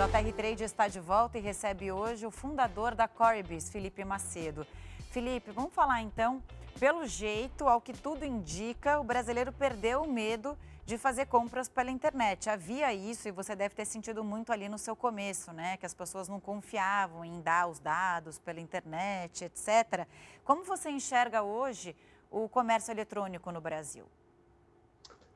JR 0.01 0.33
Trade 0.33 0.65
está 0.65 0.89
de 0.89 0.99
volta 0.99 1.37
e 1.37 1.43
recebe 1.43 1.93
hoje 1.93 2.25
o 2.25 2.31
fundador 2.31 2.95
da 2.95 3.07
Coribis, 3.07 3.69
Felipe 3.69 4.03
Macedo. 4.03 4.67
Felipe, 5.11 5.51
vamos 5.51 5.75
falar 5.75 6.01
então 6.01 6.43
Pelo 6.79 7.05
jeito, 7.05 7.69
ao 7.69 7.83
que 7.83 7.93
tudo 7.93 8.25
indica, 8.25 8.99
o 8.99 9.05
brasileiro 9.05 9.53
perdeu 9.53 10.01
o 10.01 10.11
medo 10.11 10.57
de 10.87 10.97
fazer 10.97 11.27
compras 11.27 11.69
pela 11.69 11.91
internet. 11.91 12.49
Havia 12.49 12.95
isso 12.95 13.29
e 13.29 13.31
você 13.31 13.55
deve 13.55 13.75
ter 13.75 13.85
sentido 13.85 14.25
muito 14.25 14.51
ali 14.51 14.71
no 14.71 14.79
seu 14.79 14.97
começo, 14.97 15.53
né? 15.53 15.77
Que 15.77 15.85
as 15.85 15.93
pessoas 15.93 16.31
não 16.31 16.41
confiavam 16.41 17.23
em 17.23 17.43
dar 17.43 17.69
os 17.69 17.79
dados 17.79 18.39
pela 18.39 18.59
internet, 18.59 19.45
etc. 19.45 20.07
Como 20.43 20.65
você 20.65 20.89
enxerga 20.89 21.43
hoje 21.43 21.95
o 22.31 22.49
comércio 22.49 22.91
eletrônico 22.91 23.53
no 23.53 23.61
Brasil? 23.61 24.07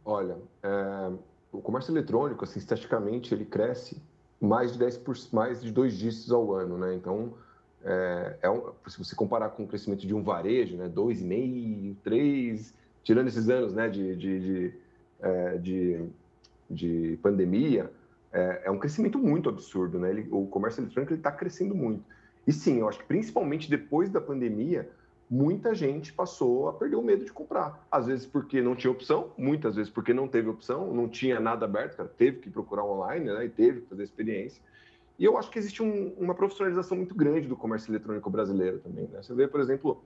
Olha, 0.02 0.38
é, 0.62 1.12
o 1.52 1.60
comércio 1.60 1.92
eletrônico, 1.92 2.44
assim, 2.44 2.58
ele 3.34 3.44
cresce 3.44 4.00
mais 4.44 4.72
de 4.72 4.78
10 4.78 4.98
por, 4.98 5.16
mais 5.32 5.62
de 5.62 5.72
dois 5.72 5.96
dígitos 5.96 6.30
ao 6.30 6.52
ano, 6.52 6.78
né? 6.78 6.94
Então, 6.94 7.34
é, 7.84 8.36
é 8.42 8.50
um, 8.50 8.72
se 8.86 8.98
você 8.98 9.14
comparar 9.14 9.50
com 9.50 9.64
o 9.64 9.66
crescimento 9.66 10.06
de 10.06 10.14
um 10.14 10.22
varejo, 10.22 10.76
né, 10.76 10.88
2,5, 10.88 11.96
3, 12.02 12.74
tirando 13.02 13.28
esses 13.28 13.48
anos 13.48 13.74
né, 13.74 13.88
de, 13.88 14.16
de, 14.16 14.40
de, 14.40 14.74
é, 15.20 15.58
de, 15.58 16.06
de 16.70 17.18
pandemia, 17.22 17.90
é, 18.32 18.62
é, 18.64 18.70
um 18.70 18.78
crescimento 18.78 19.18
muito 19.18 19.50
absurdo. 19.50 19.98
Né? 19.98 20.10
Ele, 20.10 20.28
o 20.30 20.46
comércio 20.46 20.80
eletrônico 20.80 21.12
está 21.12 21.30
crescendo 21.30 21.74
muito. 21.74 22.02
E 22.46 22.52
sim, 22.52 22.78
eu 22.80 22.88
acho 22.88 22.98
que 22.98 23.04
principalmente 23.04 23.68
depois 23.68 24.08
da 24.10 24.20
pandemia, 24.20 24.88
muita 25.30 25.74
gente 25.74 26.12
passou 26.12 26.68
a 26.68 26.72
perder 26.72 26.96
o 26.96 27.02
medo 27.02 27.24
de 27.24 27.32
comprar. 27.32 27.86
Às 27.90 28.06
vezes 28.06 28.26
porque 28.26 28.60
não 28.60 28.74
tinha 28.74 28.90
opção, 28.90 29.32
muitas 29.36 29.76
vezes 29.76 29.90
porque 29.90 30.12
não 30.12 30.28
teve 30.28 30.48
opção, 30.48 30.92
não 30.92 31.08
tinha 31.08 31.40
nada 31.40 31.64
aberto, 31.64 31.96
cara, 31.96 32.08
teve 32.08 32.38
que 32.38 32.50
procurar 32.50 32.84
online 32.84 33.26
né, 33.26 33.44
e 33.44 33.48
teve 33.48 33.80
que 33.82 33.88
fazer 33.88 34.02
experiência. 34.02 34.62
E 35.18 35.24
eu 35.24 35.38
acho 35.38 35.50
que 35.50 35.58
existe 35.58 35.82
um, 35.82 36.12
uma 36.18 36.34
profissionalização 36.34 36.96
muito 36.96 37.14
grande 37.14 37.46
do 37.46 37.56
comércio 37.56 37.90
eletrônico 37.90 38.28
brasileiro 38.28 38.80
também. 38.80 39.06
Né? 39.06 39.22
Você 39.22 39.32
vê, 39.32 39.46
por 39.46 39.60
exemplo, 39.60 40.02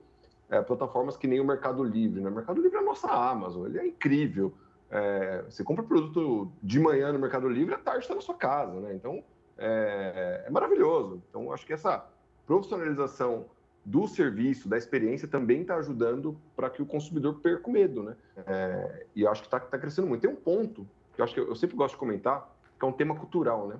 é, 0.49 0.61
plataformas 0.61 1.17
que 1.17 1.27
nem 1.27 1.39
o 1.39 1.45
Mercado 1.45 1.83
Livre. 1.83 2.21
Né? 2.21 2.29
O 2.29 2.33
Mercado 2.33 2.61
Livre 2.61 2.77
é 2.77 2.81
a 2.81 2.83
nossa 2.83 3.07
Amazon, 3.07 3.65
ele 3.65 3.79
é 3.79 3.87
incrível. 3.87 4.53
É, 4.91 5.43
você 5.49 5.63
compra 5.63 5.83
produto 5.83 6.51
de 6.61 6.79
manhã 6.79 7.11
no 7.11 7.19
Mercado 7.19 7.47
Livre, 7.47 7.73
à 7.73 7.77
tarde 7.77 8.01
está 8.01 8.15
na 8.15 8.21
sua 8.21 8.35
casa. 8.35 8.79
Né? 8.79 8.93
Então, 8.93 9.23
é, 9.57 10.43
é 10.47 10.49
maravilhoso. 10.49 11.21
Então, 11.29 11.51
acho 11.51 11.65
que 11.65 11.73
essa 11.73 12.05
profissionalização 12.45 13.45
do 13.89 14.07
serviço, 14.07 14.69
da 14.69 14.77
experiência, 14.77 15.27
também 15.27 15.61
está 15.61 15.75
ajudando 15.77 16.37
para 16.55 16.69
que 16.69 16.79
o 16.79 16.85
consumidor 16.85 17.39
perca 17.39 17.67
o 17.67 17.73
medo. 17.73 18.03
Né? 18.03 18.15
É, 18.45 19.05
e 19.15 19.21
eu 19.21 19.31
acho 19.31 19.41
que 19.41 19.47
está 19.47 19.59
tá 19.59 19.79
crescendo 19.79 20.07
muito. 20.07 20.21
Tem 20.21 20.29
um 20.29 20.35
ponto 20.35 20.87
que 21.15 21.21
eu 21.21 21.25
acho 21.25 21.33
que 21.33 21.39
eu, 21.39 21.55
sempre 21.55 21.75
gosto 21.75 21.95
de 21.95 21.99
comentar, 21.99 22.55
que 22.77 22.85
é 22.85 22.87
um 22.87 22.91
tema 22.91 23.15
cultural. 23.15 23.67
Né? 23.67 23.77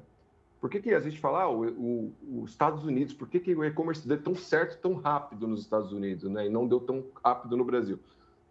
Por 0.59 0.67
que, 0.67 0.81
que 0.81 0.95
a 0.95 0.99
gente 0.99 1.19
fala, 1.19 1.43
ah, 1.43 1.49
os 1.49 2.49
Estados 2.49 2.83
Unidos, 2.85 3.13
por 3.13 3.27
que, 3.29 3.39
que 3.39 3.53
o 3.53 3.63
e-commerce 3.63 4.07
deu 4.07 4.19
tão 4.19 4.33
certo, 4.33 4.81
tão 4.81 4.95
rápido 4.95 5.47
nos 5.47 5.61
Estados 5.61 5.93
Unidos, 5.93 6.29
né? 6.29 6.47
E 6.47 6.49
não 6.49 6.67
deu 6.67 6.79
tão 6.79 7.05
rápido 7.23 7.55
no 7.55 7.63
Brasil? 7.63 7.99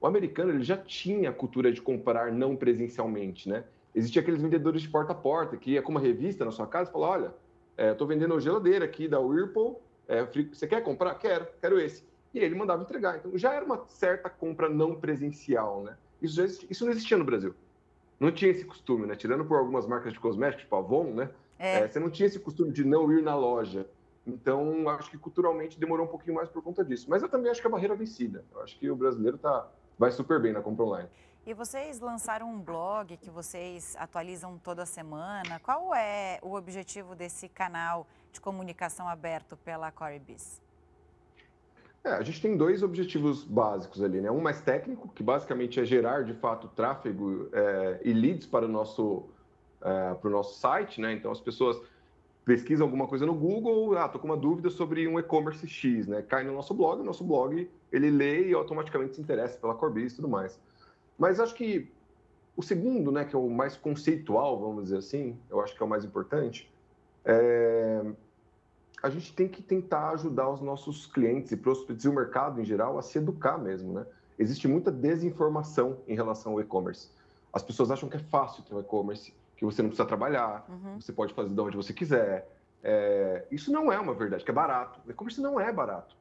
O 0.01 0.07
americano 0.07 0.53
ele 0.53 0.63
já 0.63 0.77
tinha 0.77 1.31
a 1.31 1.33
cultura 1.33 1.73
de 1.73 1.83
comprar 1.83 2.33
não 2.33 2.55
presencialmente, 2.55 3.49
né? 3.49 3.65
Existia 3.95 4.23
aqueles 4.23 4.41
vendedores 4.41 4.83
de 4.83 4.89
porta 4.89 5.13
a 5.13 5.15
porta 5.15 5.57
que 5.57 5.73
ia 5.73 5.83
com 5.83 5.91
uma 5.91 6.01
revista 6.01 6.45
na 6.45 6.53
sua 6.53 6.69
casa 6.69 6.89
e 6.89 6.93
falava, 6.93 7.13
olha, 7.13 7.35
é, 7.77 7.91
estou 7.91 8.07
vendendo 8.07 8.39
geladeira 8.39 8.85
aqui 8.85 9.09
da 9.09 9.19
Whirlpool, 9.19 9.83
é, 10.09 10.25
você 10.25 10.67
quer 10.67 10.83
comprar? 10.83 11.15
Quero, 11.17 11.47
quero 11.61 11.79
esse. 11.79 12.03
E 12.33 12.39
ele 12.39 12.55
mandava 12.55 12.83
entregar. 12.83 13.19
Então 13.19 13.37
já 13.37 13.53
era 13.53 13.65
uma 13.65 13.85
certa 13.87 14.31
compra 14.31 14.69
não 14.69 14.95
presencial, 14.95 15.83
né? 15.83 15.97
Isso, 16.21 16.35
já, 16.35 16.45
isso 16.45 16.85
não 16.85 16.93
existia 16.93 17.17
no 17.17 17.25
Brasil. 17.25 17.55
Não 18.19 18.33
tinha 18.33 18.51
esse 18.51 18.65
costume, 18.65 19.07
né? 19.07 19.15
Tirando 19.15 19.45
por 19.45 19.59
algumas 19.59 19.87
marcas 19.87 20.13
de 20.13 20.19
cosméticos, 20.19 20.65
tipo 20.65 20.75
Avon, 20.75 21.13
né? 21.13 21.31
É. 21.59 21.81
É, 21.81 21.89
você 21.89 22.01
não 22.01 22.11
tinha 22.11 22.27
esse 22.27 22.39
costume 22.39 22.73
de 22.73 22.85
não 22.85 23.13
ir 23.13 23.23
na 23.23 23.37
loja. 23.37 23.87
Então, 24.27 24.89
acho 24.89 25.11
que 25.11 25.19
culturalmente 25.19 25.79
demorou 25.79 26.07
um 26.07 26.09
pouquinho 26.09 26.35
mais 26.35 26.49
por 26.49 26.63
conta 26.63 26.85
disso. 26.85 27.07
Mas 27.09 27.23
eu 27.23 27.29
também 27.29 27.51
acho 27.51 27.61
que 27.61 27.67
a 27.67 27.71
barreira 27.71 27.95
é 27.95 27.97
vencida. 27.97 28.45
Eu 28.53 28.63
acho 28.63 28.79
que 28.79 28.91
o 28.91 28.97
brasileiro 28.97 29.39
tá, 29.39 29.69
vai 29.99 30.11
super 30.11 30.41
bem 30.41 30.53
na 30.53 30.61
compra 30.61 30.85
online. 30.85 31.09
E 31.49 31.55
vocês 31.55 31.99
lançaram 31.99 32.53
um 32.53 32.61
blog 32.61 33.17
que 33.17 33.31
vocês 33.31 33.97
atualizam 33.99 34.61
toda 34.63 34.85
semana. 34.85 35.59
Qual 35.61 35.95
é 35.95 36.39
o 36.43 36.53
objetivo 36.53 37.15
desse 37.15 37.49
canal 37.49 38.07
de 38.31 38.39
comunicação 38.39 39.09
aberto 39.09 39.57
pela 39.57 39.91
Corebiz? 39.91 40.61
É, 42.05 42.11
a 42.11 42.21
gente 42.21 42.43
tem 42.43 42.55
dois 42.55 42.83
objetivos 42.83 43.45
básicos 43.45 44.03
ali, 44.03 44.21
né? 44.21 44.31
Um 44.31 44.43
mais 44.43 44.61
técnico, 44.61 45.09
que 45.09 45.23
basicamente 45.23 45.81
é 45.81 45.87
gerar 45.87 46.23
de 46.23 46.35
fato 46.35 46.69
tráfego 46.69 47.49
é, 47.51 48.01
e 48.05 48.13
leads 48.13 48.47
para 48.47 48.67
o 48.67 48.69
nosso 48.69 49.25
uh, 49.81 50.17
para 50.21 50.29
o 50.29 50.31
nosso 50.31 50.61
site, 50.61 51.01
né? 51.01 51.15
Então 51.15 51.33
as 51.33 51.41
pessoas 51.41 51.81
pesquisam 52.45 52.87
alguma 52.87 53.07
coisa 53.07 53.25
no 53.25 53.35
Google, 53.35 53.97
ah, 53.97 54.07
tô 54.07 54.19
com 54.19 54.27
uma 54.27 54.37
dúvida 54.37 54.69
sobre 54.69 55.09
um 55.09 55.19
e-commerce 55.19 55.67
X, 55.67 56.07
né? 56.07 56.21
Cai 56.21 56.45
no 56.45 56.53
nosso 56.53 56.75
blog, 56.75 57.01
o 57.01 57.05
nosso 57.05 57.25
blog 57.25 57.71
ele 57.91 58.11
lê 58.11 58.51
e 58.51 58.53
automaticamente 58.53 59.15
se 59.15 59.23
interessa 59.23 59.59
pela 59.59 59.75
Corbis 59.75 60.13
e 60.13 60.17
tudo 60.17 60.29
mais. 60.29 60.61
Mas 61.19 61.41
acho 61.41 61.55
que 61.55 61.91
o 62.57 62.63
segundo, 62.63 63.11
né, 63.11 63.25
que 63.25 63.35
é 63.35 63.39
o 63.39 63.51
mais 63.51 63.77
conceitual, 63.77 64.59
vamos 64.59 64.85
dizer 64.85 64.99
assim, 64.99 65.39
eu 65.51 65.61
acho 65.61 65.77
que 65.77 65.83
é 65.83 65.87
o 65.87 65.89
mais 65.89 66.05
importante, 66.05 66.73
é... 67.25 68.05
a 69.03 69.11
gente 69.11 69.35
tem 69.35 69.49
que 69.49 69.63
tentar 69.63 70.11
ajudar 70.11 70.49
os 70.49 70.61
nossos 70.61 71.07
clientes 71.07 71.51
e 71.53 71.57
prospects 71.57 72.05
e 72.05 72.09
o 72.09 72.13
mercado 72.13 72.61
em 72.61 72.65
geral 72.65 72.99
a 72.99 73.03
se 73.03 73.19
educar 73.19 73.59
mesmo, 73.59 73.93
né? 73.93 74.07
Existe 74.39 74.69
muita 74.69 74.93
desinformação 74.93 75.99
em 76.07 76.15
relação 76.15 76.53
ao 76.53 76.61
e-commerce. 76.61 77.11
As 77.53 77.63
pessoas 77.63 77.91
acham 77.91 78.09
que 78.09 78.17
é 78.17 78.21
fácil 78.21 78.63
ter 78.63 78.75
um 78.75 78.81
e-commerce, 78.81 79.35
que 79.57 79.65
você 79.65 79.83
não 79.83 79.89
precisa 79.89 80.07
trabalhar, 80.07 80.65
uhum. 80.69 81.01
você 81.01 81.13
pode 81.13 81.35
fazer 81.35 81.53
de 81.53 81.61
onde 81.61 81.77
você 81.77 81.93
quiser. 81.93 82.49
É, 82.83 83.45
isso 83.51 83.73
não 83.73 83.93
é 83.93 83.99
uma 83.99 84.15
verdade, 84.15 84.45
que 84.45 84.51
é 84.51 84.55
barato. 84.55 85.01
O 85.07 85.11
e-commerce 85.11 85.41
não 85.41 85.59
é 85.59 85.73
barato. 85.73 86.17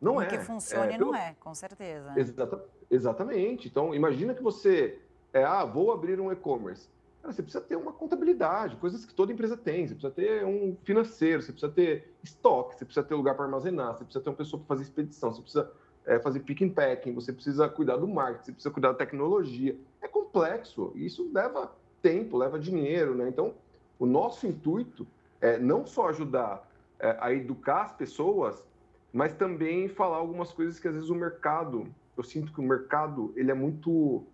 Não 0.00 0.20
e 0.20 0.24
é. 0.24 0.28
Que 0.28 0.38
funcione 0.38 0.94
é, 0.94 0.98
não 0.98 1.14
é, 1.14 1.34
com 1.40 1.54
certeza. 1.54 2.12
Exata, 2.16 2.64
exatamente. 2.90 3.68
Então, 3.68 3.94
imagina 3.94 4.34
que 4.34 4.42
você 4.42 4.98
é, 5.32 5.44
ah, 5.44 5.64
vou 5.64 5.92
abrir 5.92 6.20
um 6.20 6.32
e-commerce. 6.32 6.88
Você 7.24 7.42
precisa 7.42 7.62
ter 7.62 7.76
uma 7.76 7.92
contabilidade, 7.92 8.76
coisas 8.76 9.04
que 9.04 9.12
toda 9.12 9.32
empresa 9.32 9.56
tem. 9.56 9.86
Você 9.86 9.94
precisa 9.94 10.12
ter 10.12 10.44
um 10.44 10.76
financeiro, 10.84 11.42
você 11.42 11.52
precisa 11.52 11.70
ter 11.70 12.14
estoque, 12.22 12.78
você 12.78 12.84
precisa 12.84 13.04
ter 13.04 13.14
lugar 13.14 13.34
para 13.34 13.44
armazenar, 13.44 13.94
você 13.94 14.04
precisa 14.04 14.24
ter 14.24 14.30
uma 14.30 14.36
pessoa 14.36 14.60
para 14.60 14.68
fazer 14.68 14.82
expedição, 14.84 15.32
você 15.32 15.42
precisa 15.42 15.70
é, 16.06 16.18
fazer 16.18 16.40
pick 16.40 16.62
and 16.62 16.70
packing, 16.70 17.12
você 17.12 17.32
precisa 17.32 17.68
cuidar 17.68 17.96
do 17.96 18.08
marketing, 18.08 18.44
você 18.44 18.52
precisa 18.52 18.72
cuidar 18.72 18.92
da 18.92 18.98
tecnologia. 18.98 19.76
É 20.00 20.08
complexo. 20.08 20.92
E 20.94 21.04
isso 21.04 21.28
leva 21.32 21.70
tempo, 22.00 22.36
leva 22.38 22.58
dinheiro, 22.58 23.14
né? 23.14 23.28
Então, 23.28 23.54
o 23.98 24.06
nosso 24.06 24.46
intuito 24.46 25.06
é 25.40 25.58
não 25.58 25.84
só 25.84 26.08
ajudar 26.08 26.66
é, 26.98 27.16
a 27.20 27.32
educar 27.32 27.82
as 27.82 27.92
pessoas, 27.92 28.64
mas 29.12 29.32
também 29.32 29.88
falar 29.88 30.16
algumas 30.16 30.52
coisas 30.52 30.78
que 30.78 30.88
às 30.88 30.94
vezes 30.94 31.10
o 31.10 31.14
mercado, 31.14 31.86
eu 32.16 32.22
sinto 32.22 32.52
que 32.52 32.60
o 32.60 32.62
mercado 32.62 33.32
ele 33.36 33.50
é 33.50 33.54
muito 33.54 34.24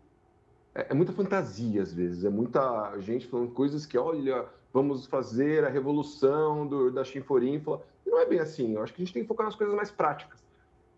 é, 0.74 0.88
é 0.90 0.94
muita 0.94 1.12
fantasia 1.12 1.82
às 1.82 1.92
vezes, 1.92 2.24
é 2.24 2.30
muita 2.30 2.98
gente 3.00 3.26
falando 3.26 3.52
coisas 3.52 3.86
que 3.86 3.96
olha 3.96 4.46
vamos 4.72 5.06
fazer 5.06 5.64
a 5.64 5.68
revolução 5.68 6.66
do, 6.66 6.90
da 6.90 7.04
chinforínfla. 7.04 7.80
Não 8.04 8.18
é 8.18 8.26
bem 8.26 8.40
assim. 8.40 8.74
Eu 8.74 8.82
acho 8.82 8.92
que 8.92 9.00
a 9.00 9.04
gente 9.04 9.14
tem 9.14 9.22
que 9.22 9.28
focar 9.28 9.46
nas 9.46 9.54
coisas 9.54 9.74
mais 9.74 9.88
práticas. 9.88 10.42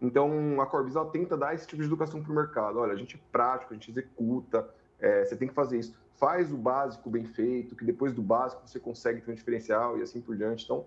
Então, 0.00 0.60
a 0.60 0.66
Corbis 0.66 0.94
tenta 1.12 1.36
dar 1.36 1.54
esse 1.54 1.66
tipo 1.66 1.82
de 1.82 1.86
educação 1.86 2.22
para 2.22 2.32
o 2.32 2.34
mercado. 2.34 2.78
Olha, 2.78 2.94
a 2.94 2.96
gente 2.96 3.16
é 3.16 3.20
prático, 3.30 3.74
a 3.74 3.76
gente 3.76 3.90
executa, 3.90 4.66
é, 4.98 5.26
você 5.26 5.36
tem 5.36 5.46
que 5.46 5.52
fazer 5.52 5.78
isso 5.78 5.94
faz 6.16 6.52
o 6.52 6.56
básico 6.56 7.10
bem 7.10 7.24
feito, 7.24 7.76
que 7.76 7.84
depois 7.84 8.12
do 8.12 8.22
básico 8.22 8.66
você 8.66 8.80
consegue 8.80 9.20
ter 9.20 9.30
um 9.30 9.34
diferencial 9.34 9.98
e 9.98 10.02
assim 10.02 10.20
por 10.20 10.36
diante. 10.36 10.64
Então, 10.64 10.84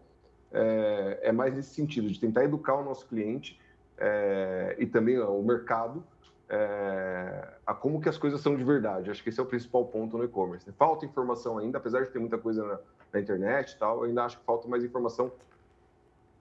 é, 0.51 1.19
é 1.23 1.31
mais 1.31 1.53
nesse 1.53 1.73
sentido, 1.73 2.07
de 2.07 2.19
tentar 2.19 2.43
educar 2.43 2.75
o 2.75 2.83
nosso 2.83 3.07
cliente 3.07 3.59
é, 3.97 4.75
e 4.79 4.85
também 4.85 5.19
o 5.19 5.41
mercado 5.41 6.03
é, 6.49 7.47
a 7.65 7.73
como 7.73 8.01
que 8.01 8.09
as 8.09 8.17
coisas 8.17 8.41
são 8.41 8.57
de 8.57 8.63
verdade. 8.63 9.11
Acho 9.11 9.21
que 9.21 9.29
esse 9.29 9.39
é 9.39 9.43
o 9.43 9.45
principal 9.45 9.85
ponto 9.85 10.17
no 10.17 10.23
e-commerce. 10.23 10.67
Né? 10.67 10.73
Falta 10.77 11.05
informação 11.05 11.57
ainda, 11.57 11.77
apesar 11.77 12.03
de 12.03 12.09
ter 12.09 12.19
muita 12.19 12.37
coisa 12.37 12.65
na, 12.65 12.79
na 13.13 13.19
internet 13.19 13.73
e 13.73 13.77
tal, 13.77 14.03
ainda 14.03 14.25
acho 14.25 14.39
que 14.39 14.45
falta 14.45 14.67
mais 14.67 14.83
informação 14.83 15.31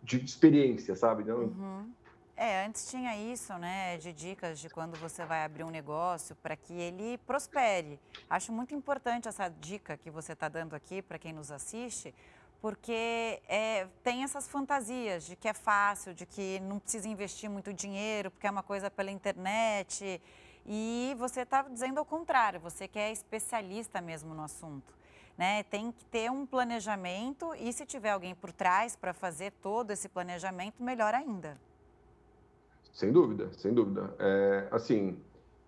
de 0.03 0.25
experiência, 0.25 0.95
sabe? 0.97 1.31
Uhum. 1.31 1.91
É, 2.35 2.65
antes 2.65 2.89
tinha 2.89 3.17
isso, 3.17 3.53
né, 3.59 3.99
de 3.99 4.13
dicas 4.13 4.61
de 4.61 4.71
quando 4.71 4.97
você 4.97 5.25
vai 5.25 5.45
abrir 5.45 5.65
um 5.65 5.71
negócio 5.71 6.37
para 6.37 6.57
que 6.57 6.73
ele 6.73 7.19
prospere. 7.27 7.99
Acho 8.31 8.53
muito 8.53 8.73
importante 8.73 9.27
essa 9.27 9.49
dica 9.49 9.97
que 9.97 10.09
você 10.09 10.35
está 10.35 10.49
dando 10.49 10.75
aqui 10.75 11.03
para 11.03 11.19
quem 11.19 11.33
nos 11.33 11.51
assiste, 11.51 12.15
porque 12.61 13.41
é, 13.49 13.87
tem 14.03 14.25
essas 14.25 14.49
fantasias 14.49 15.25
de 15.25 15.37
que 15.37 15.49
é 15.49 15.55
fácil, 15.55 16.13
de 16.13 16.27
que 16.27 16.61
não 16.61 16.79
precisa 16.79 17.09
investir 17.09 17.49
muito 17.49 17.73
dinheiro, 17.73 18.31
porque 18.31 18.47
é 18.47 18.51
uma 18.51 18.63
coisa 18.63 18.91
pela 18.91 19.11
internet. 19.11 20.21
E 20.67 21.15
você 21.19 21.43
está 21.43 21.63
dizendo 21.63 21.99
ao 21.99 22.05
contrário, 22.05 22.61
você 22.61 22.89
que 22.89 22.99
é 22.99 23.13
especialista 23.13 24.01
mesmo 24.01 24.35
no 24.35 24.43
assunto. 24.43 24.93
Né? 25.37 25.63
Tem 25.63 25.93
que 25.93 26.05
ter 26.07 26.31
um 26.33 26.45
planejamento 26.45 27.55
e 27.55 27.73
se 27.73 27.87
tiver 27.87 28.11
alguém 28.11 28.35
por 28.35 28.51
trás 28.51 28.97
para 28.97 29.15
fazer 29.15 29.53
todo 29.63 29.93
esse 29.93 30.09
planejamento, 30.09 30.83
melhor 30.83 31.15
ainda. 31.15 31.57
Sem 32.93 33.13
dúvida, 33.13 33.53
sem 33.53 33.73
dúvida. 33.73 34.13
É, 34.19 34.69
assim, 34.73 35.17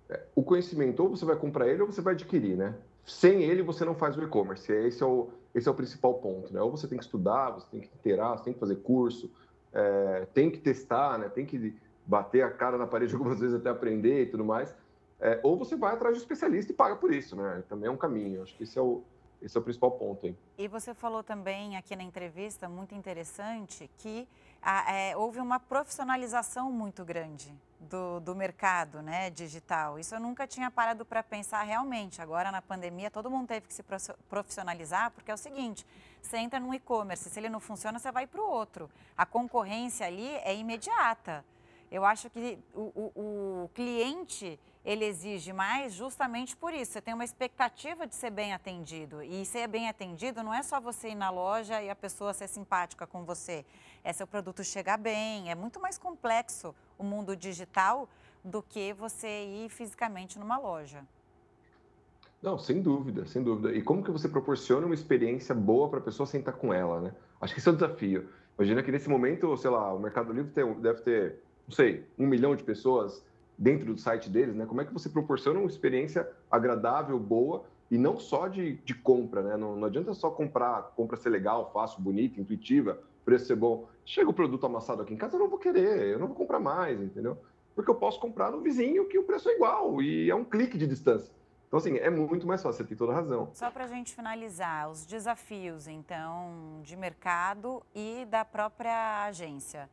é, 0.09 0.21
o 0.35 0.43
conhecimento 0.43 1.05
ou 1.05 1.11
você 1.11 1.25
vai 1.25 1.37
comprar 1.37 1.69
ele 1.69 1.83
ou 1.83 1.87
você 1.87 2.01
vai 2.01 2.15
adquirir, 2.15 2.57
né? 2.57 2.75
Sem 3.07 3.45
ele 3.45 3.63
você 3.63 3.85
não 3.85 3.95
faz 3.95 4.17
o 4.17 4.23
e-commerce. 4.23 4.73
Esse 4.73 5.05
é 5.05 5.07
o, 5.07 5.31
esse 5.55 5.69
é 5.69 5.71
o 5.71 5.75
principal 5.75 6.15
ponto, 6.15 6.53
né? 6.53 6.61
Ou 6.61 6.71
você 6.71 6.87
tem 6.87 6.99
que 6.99 7.05
estudar, 7.05 7.51
você 7.51 7.67
tem 7.71 7.81
que 7.81 7.89
interar, 7.95 8.39
você 8.39 8.45
tem 8.45 8.53
que 8.53 8.61
fazer 8.61 8.77
curso, 8.77 9.31
é, 9.73 10.27
tem 10.33 10.51
que 10.51 10.59
testar, 10.59 11.19
né? 11.19 11.29
Tem 11.29 11.45
que 11.45 11.77
bater 12.07 12.43
a 12.43 12.51
cara 12.51 12.79
na 12.79 12.87
parede 12.87 13.13
algumas 13.15 13.41
vezes 13.41 13.55
até 13.55 13.69
aprender 13.71 14.23
e 14.23 14.27
tudo 14.27 14.45
mais. 14.45 14.75
É, 15.21 15.39
ou 15.43 15.57
você 15.57 15.77
vai 15.77 15.95
atrás 15.95 16.15
de 16.15 16.21
um 16.21 16.23
especialista 16.23 16.73
e 16.73 16.75
paga 16.75 16.97
por 16.97 17.13
isso, 17.13 17.37
né? 17.37 17.63
Também 17.69 17.89
é 17.89 17.91
um 17.91 17.97
caminho. 17.97 18.43
Acho 18.43 18.57
que 18.57 18.63
esse 18.63 18.79
é 18.79 18.83
o, 18.83 19.03
esse 19.43 19.57
é 19.57 19.61
o 19.61 19.63
principal 19.63 19.91
ponto. 19.91 20.27
Hein? 20.27 20.37
E 20.57 20.67
você 20.67 20.95
falou 20.95 21.23
também 21.23 21.77
aqui 21.77 21.95
na 21.95 22.03
entrevista, 22.03 22.69
muito 22.69 22.95
interessante, 22.95 23.91
que 23.99 24.27
a, 24.63 24.95
é, 24.95 25.17
houve 25.17 25.41
uma 25.41 25.61
profissionalização 25.61 26.73
muito 26.73 27.05
grande 27.05 27.55
do, 27.81 28.21
do 28.21 28.35
mercado 28.35 29.01
né, 29.01 29.31
digital. 29.31 29.99
Isso 29.99 30.15
eu 30.15 30.21
nunca 30.21 30.47
tinha 30.47 30.71
parado 30.71 31.05
para 31.05 31.23
pensar 31.23 31.63
realmente. 31.63 32.21
Agora, 32.21 32.53
na 32.53 32.61
pandemia, 32.61 33.11
todo 33.11 33.31
mundo 33.31 33.49
teve 33.49 33.67
que 33.67 33.75
se 33.75 33.83
profissionalizar, 34.29 35.11
porque 35.13 35.31
é 35.31 35.35
o 35.35 35.39
seguinte: 35.39 35.87
você 36.21 36.37
entra 36.37 36.61
num 36.61 36.75
e-commerce, 36.75 37.31
se 37.31 37.39
ele 37.41 37.49
não 37.49 37.61
funciona, 37.61 37.99
você 37.99 38.13
vai 38.13 38.27
para 38.27 38.41
o 38.41 38.49
outro. 38.49 38.91
A 39.17 39.25
concorrência 39.25 40.07
ali 40.07 40.29
é 40.45 40.55
imediata. 40.55 41.45
Eu 41.91 42.05
acho 42.05 42.31
que 42.31 42.57
o, 42.73 42.93
o, 42.95 43.65
o 43.65 43.71
cliente 43.75 44.61
ele 44.85 45.05
exige 45.05 45.53
mais 45.53 45.93
justamente 45.93 46.57
por 46.57 46.73
isso. 46.73 46.93
Você 46.93 47.01
tem 47.01 47.13
uma 47.13 47.25
expectativa 47.25 48.07
de 48.07 48.15
ser 48.15 48.31
bem 48.31 48.55
atendido. 48.55 49.23
E 49.23 49.45
ser 49.45 49.67
bem 49.67 49.89
atendido 49.89 50.43
não 50.43 50.55
é 50.55 50.63
só 50.63 50.81
você 50.81 51.09
ir 51.09 51.15
na 51.17 51.31
loja 51.31 51.83
e 51.83 51.91
a 51.91 51.97
pessoa 51.97 52.33
ser 52.33 52.49
simpática 52.49 53.07
com 53.07 53.25
você. 53.25 53.65
É 54.05 54.13
seu 54.13 54.27
produto 54.27 54.63
chegar 54.63 54.99
bem. 54.99 55.51
É 55.51 55.55
muito 55.57 55.81
mais 55.81 55.99
complexo 55.99 56.75
o 57.01 57.05
mundo 57.05 57.35
digital 57.35 58.07
do 58.45 58.63
que 58.63 58.93
você 58.93 59.27
ir 59.27 59.71
fisicamente 59.71 60.39
numa 60.39 60.59
loja. 60.59 61.03
Não, 62.43 62.59
sem 62.59 62.81
dúvida, 62.81 63.27
sem 63.27 63.43
dúvida. 63.43 63.73
E 63.73 63.83
como 63.83 64.03
que 64.03 64.11
você 64.11 64.29
proporciona 64.29 64.87
uma 64.87 64.95
experiência 64.95 65.55
boa 65.55 65.89
para 65.89 65.99
a 65.99 66.03
pessoa 66.03 66.27
sentar 66.27 66.55
com 66.55 66.73
ela, 66.73 67.01
né? 67.01 67.13
Acho 67.41 67.55
que 67.55 67.61
esse 67.61 67.69
é 67.69 67.73
o 67.73 67.75
desafio. 67.75 68.29
Imagina 68.59 68.83
que 68.83 68.93
nesse 68.93 69.09
momento, 69.09 69.57
sei 69.57 69.71
lá, 69.71 69.93
o 69.95 69.99
Mercado 69.99 70.33
Livre 70.33 70.51
tem, 70.53 70.73
deve 70.75 71.01
ter, 71.01 71.43
não 71.67 71.75
sei, 71.75 72.07
um 72.19 72.27
milhão 72.27 72.55
de 72.55 72.63
pessoas 72.63 73.25
dentro 73.59 73.93
do 73.93 73.99
site 73.99 74.29
deles, 74.29 74.55
né? 74.55 74.67
Como 74.67 74.81
é 74.81 74.85
que 74.85 74.93
você 74.93 75.09
proporciona 75.09 75.59
uma 75.59 75.69
experiência 75.69 76.29
agradável, 76.51 77.19
boa 77.19 77.65
e 77.91 77.99
não 77.99 78.19
só 78.19 78.49
de, 78.49 78.75
de 78.77 78.95
compra, 78.95 79.43
né? 79.43 79.57
Não, 79.57 79.77
não 79.77 79.87
adianta 79.87 80.13
só 80.15 80.31
comprar, 80.31 80.93
compra 80.97 81.17
ser 81.17 81.31
legal, 81.31 81.71
fácil, 81.73 82.01
bonita, 82.03 82.41
intuitiva, 82.41 82.99
preço 83.31 83.47
ser 83.47 83.55
bom. 83.55 83.89
Chega 84.05 84.29
o 84.29 84.35
produto 84.35 84.67
amassado 84.67 85.03
aqui 85.03 85.15
em 85.15 85.17
casa, 85.17 85.37
eu 85.37 85.41
não 85.41 85.49
vou 85.49 85.59
querer, 85.59 86.09
eu 86.09 86.19
não 86.19 86.27
vou 86.27 86.35
comprar 86.35 86.59
mais, 86.59 87.01
entendeu? 87.01 87.39
Porque 87.77 87.89
eu 87.89 87.95
posso 87.95 88.19
comprar 88.19 88.51
no 88.51 88.61
vizinho 88.61 89.07
que 89.07 89.17
o 89.17 89.23
preço 89.23 89.49
é 89.49 89.55
igual 89.55 90.03
e 90.03 90.29
é 90.29 90.35
um 90.35 90.45
clique 90.45 90.77
de 90.77 90.87
distância. 90.87 91.33
Então, 91.69 91.79
assim, 91.79 91.97
é 91.97 92.11
muito 92.11 92.45
mais 92.45 92.61
fácil, 92.61 92.79
você 92.79 92.89
tem 92.89 92.97
toda 92.97 93.13
a 93.13 93.15
razão. 93.15 93.49
Só 93.55 93.71
para 93.71 93.85
a 93.85 93.87
gente 93.87 94.13
finalizar, 94.13 94.91
os 94.91 95.07
desafios, 95.07 95.87
então, 95.87 96.81
de 96.83 96.97
mercado 96.97 97.81
e 97.95 98.27
da 98.29 98.45
própria 98.45 99.27
agência. 99.27 99.89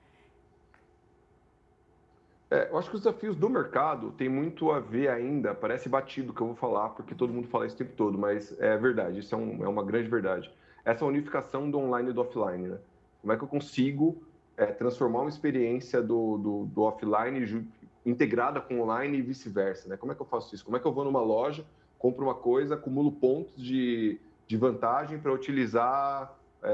É, 2.50 2.70
eu 2.72 2.78
acho 2.80 2.90
que 2.90 2.96
os 2.96 3.04
desafios 3.04 3.36
do 3.36 3.48
mercado 3.48 4.12
têm 4.14 4.28
muito 4.28 4.72
a 4.72 4.80
ver 4.80 5.10
ainda, 5.10 5.54
parece 5.54 5.88
batido 5.88 6.34
que 6.34 6.42
eu 6.42 6.48
vou 6.48 6.56
falar, 6.56 6.90
porque 6.90 7.14
todo 7.14 7.32
mundo 7.32 7.48
fala 7.48 7.68
isso 7.68 7.76
o 7.76 7.78
tempo 7.78 7.94
todo, 7.96 8.18
mas 8.18 8.60
é 8.60 8.76
verdade, 8.76 9.20
isso 9.20 9.36
é, 9.36 9.38
um, 9.38 9.64
é 9.64 9.68
uma 9.68 9.84
grande 9.84 10.10
verdade. 10.10 10.52
Essa 10.84 11.06
unificação 11.06 11.70
do 11.70 11.78
online 11.78 12.10
e 12.10 12.14
do 12.14 12.22
offline, 12.22 12.70
né? 12.70 12.80
Como 13.22 13.34
é 13.34 13.38
que 13.38 13.44
eu 13.44 13.48
consigo 13.48 14.22
é, 14.56 14.68
transformar 14.68 15.22
uma 15.22 15.30
experiência 15.30 16.02
do, 16.02 16.38
do, 16.38 16.66
do 16.66 16.82
offline 16.82 17.68
integrada 18.06 18.62
com 18.62 18.82
online 18.82 19.18
e 19.18 19.22
vice-versa, 19.22 19.90
né? 19.90 19.98
Como 19.98 20.12
é 20.12 20.16
que 20.16 20.22
eu 20.22 20.26
faço 20.26 20.56
isso? 20.56 20.64
Como 20.64 20.78
é 20.78 20.80
que 20.80 20.86
eu 20.86 20.94
vou 20.94 21.04
numa 21.04 21.22
loja, 21.22 21.66
compro 22.00 22.24
uma 22.24 22.36
coisa, 22.36 22.76
acumulo 22.76 23.12
pontos 23.12 23.62
de, 23.62 24.20
de 24.48 24.58
vantagem 24.58 25.20
para 25.20 25.34
utilizar 25.34 26.34
é, 26.64 26.72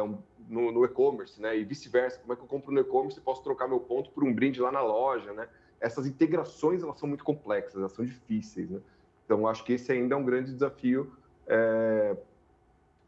no, 0.48 0.72
no 0.72 0.86
e-commerce, 0.86 1.42
né? 1.42 1.58
E 1.58 1.64
vice-versa. 1.64 2.20
Como 2.20 2.34
é 2.34 2.36
que 2.36 2.42
eu 2.42 2.48
compro 2.48 2.72
no 2.72 2.80
e-commerce 2.80 3.20
e 3.20 3.22
posso 3.22 3.44
trocar 3.44 3.68
meu 3.68 3.80
ponto 3.80 4.12
por 4.12 4.24
um 4.24 4.34
brinde 4.34 4.62
lá 4.62 4.72
na 4.72 4.82
loja, 4.82 5.34
né? 5.34 5.48
essas 5.84 6.08
integrações 6.08 6.82
elas 6.82 6.98
são 6.98 7.10
muito 7.10 7.26
complexas, 7.26 7.76
elas 7.76 7.92
são 7.92 8.06
difíceis, 8.06 8.70
né? 8.70 8.80
Então, 9.26 9.46
acho 9.46 9.64
que 9.66 9.74
esse 9.74 9.92
ainda 9.92 10.16
é 10.16 10.18
um 10.18 10.24
grande 10.24 10.52
desafio 10.52 11.12
é, 11.46 12.16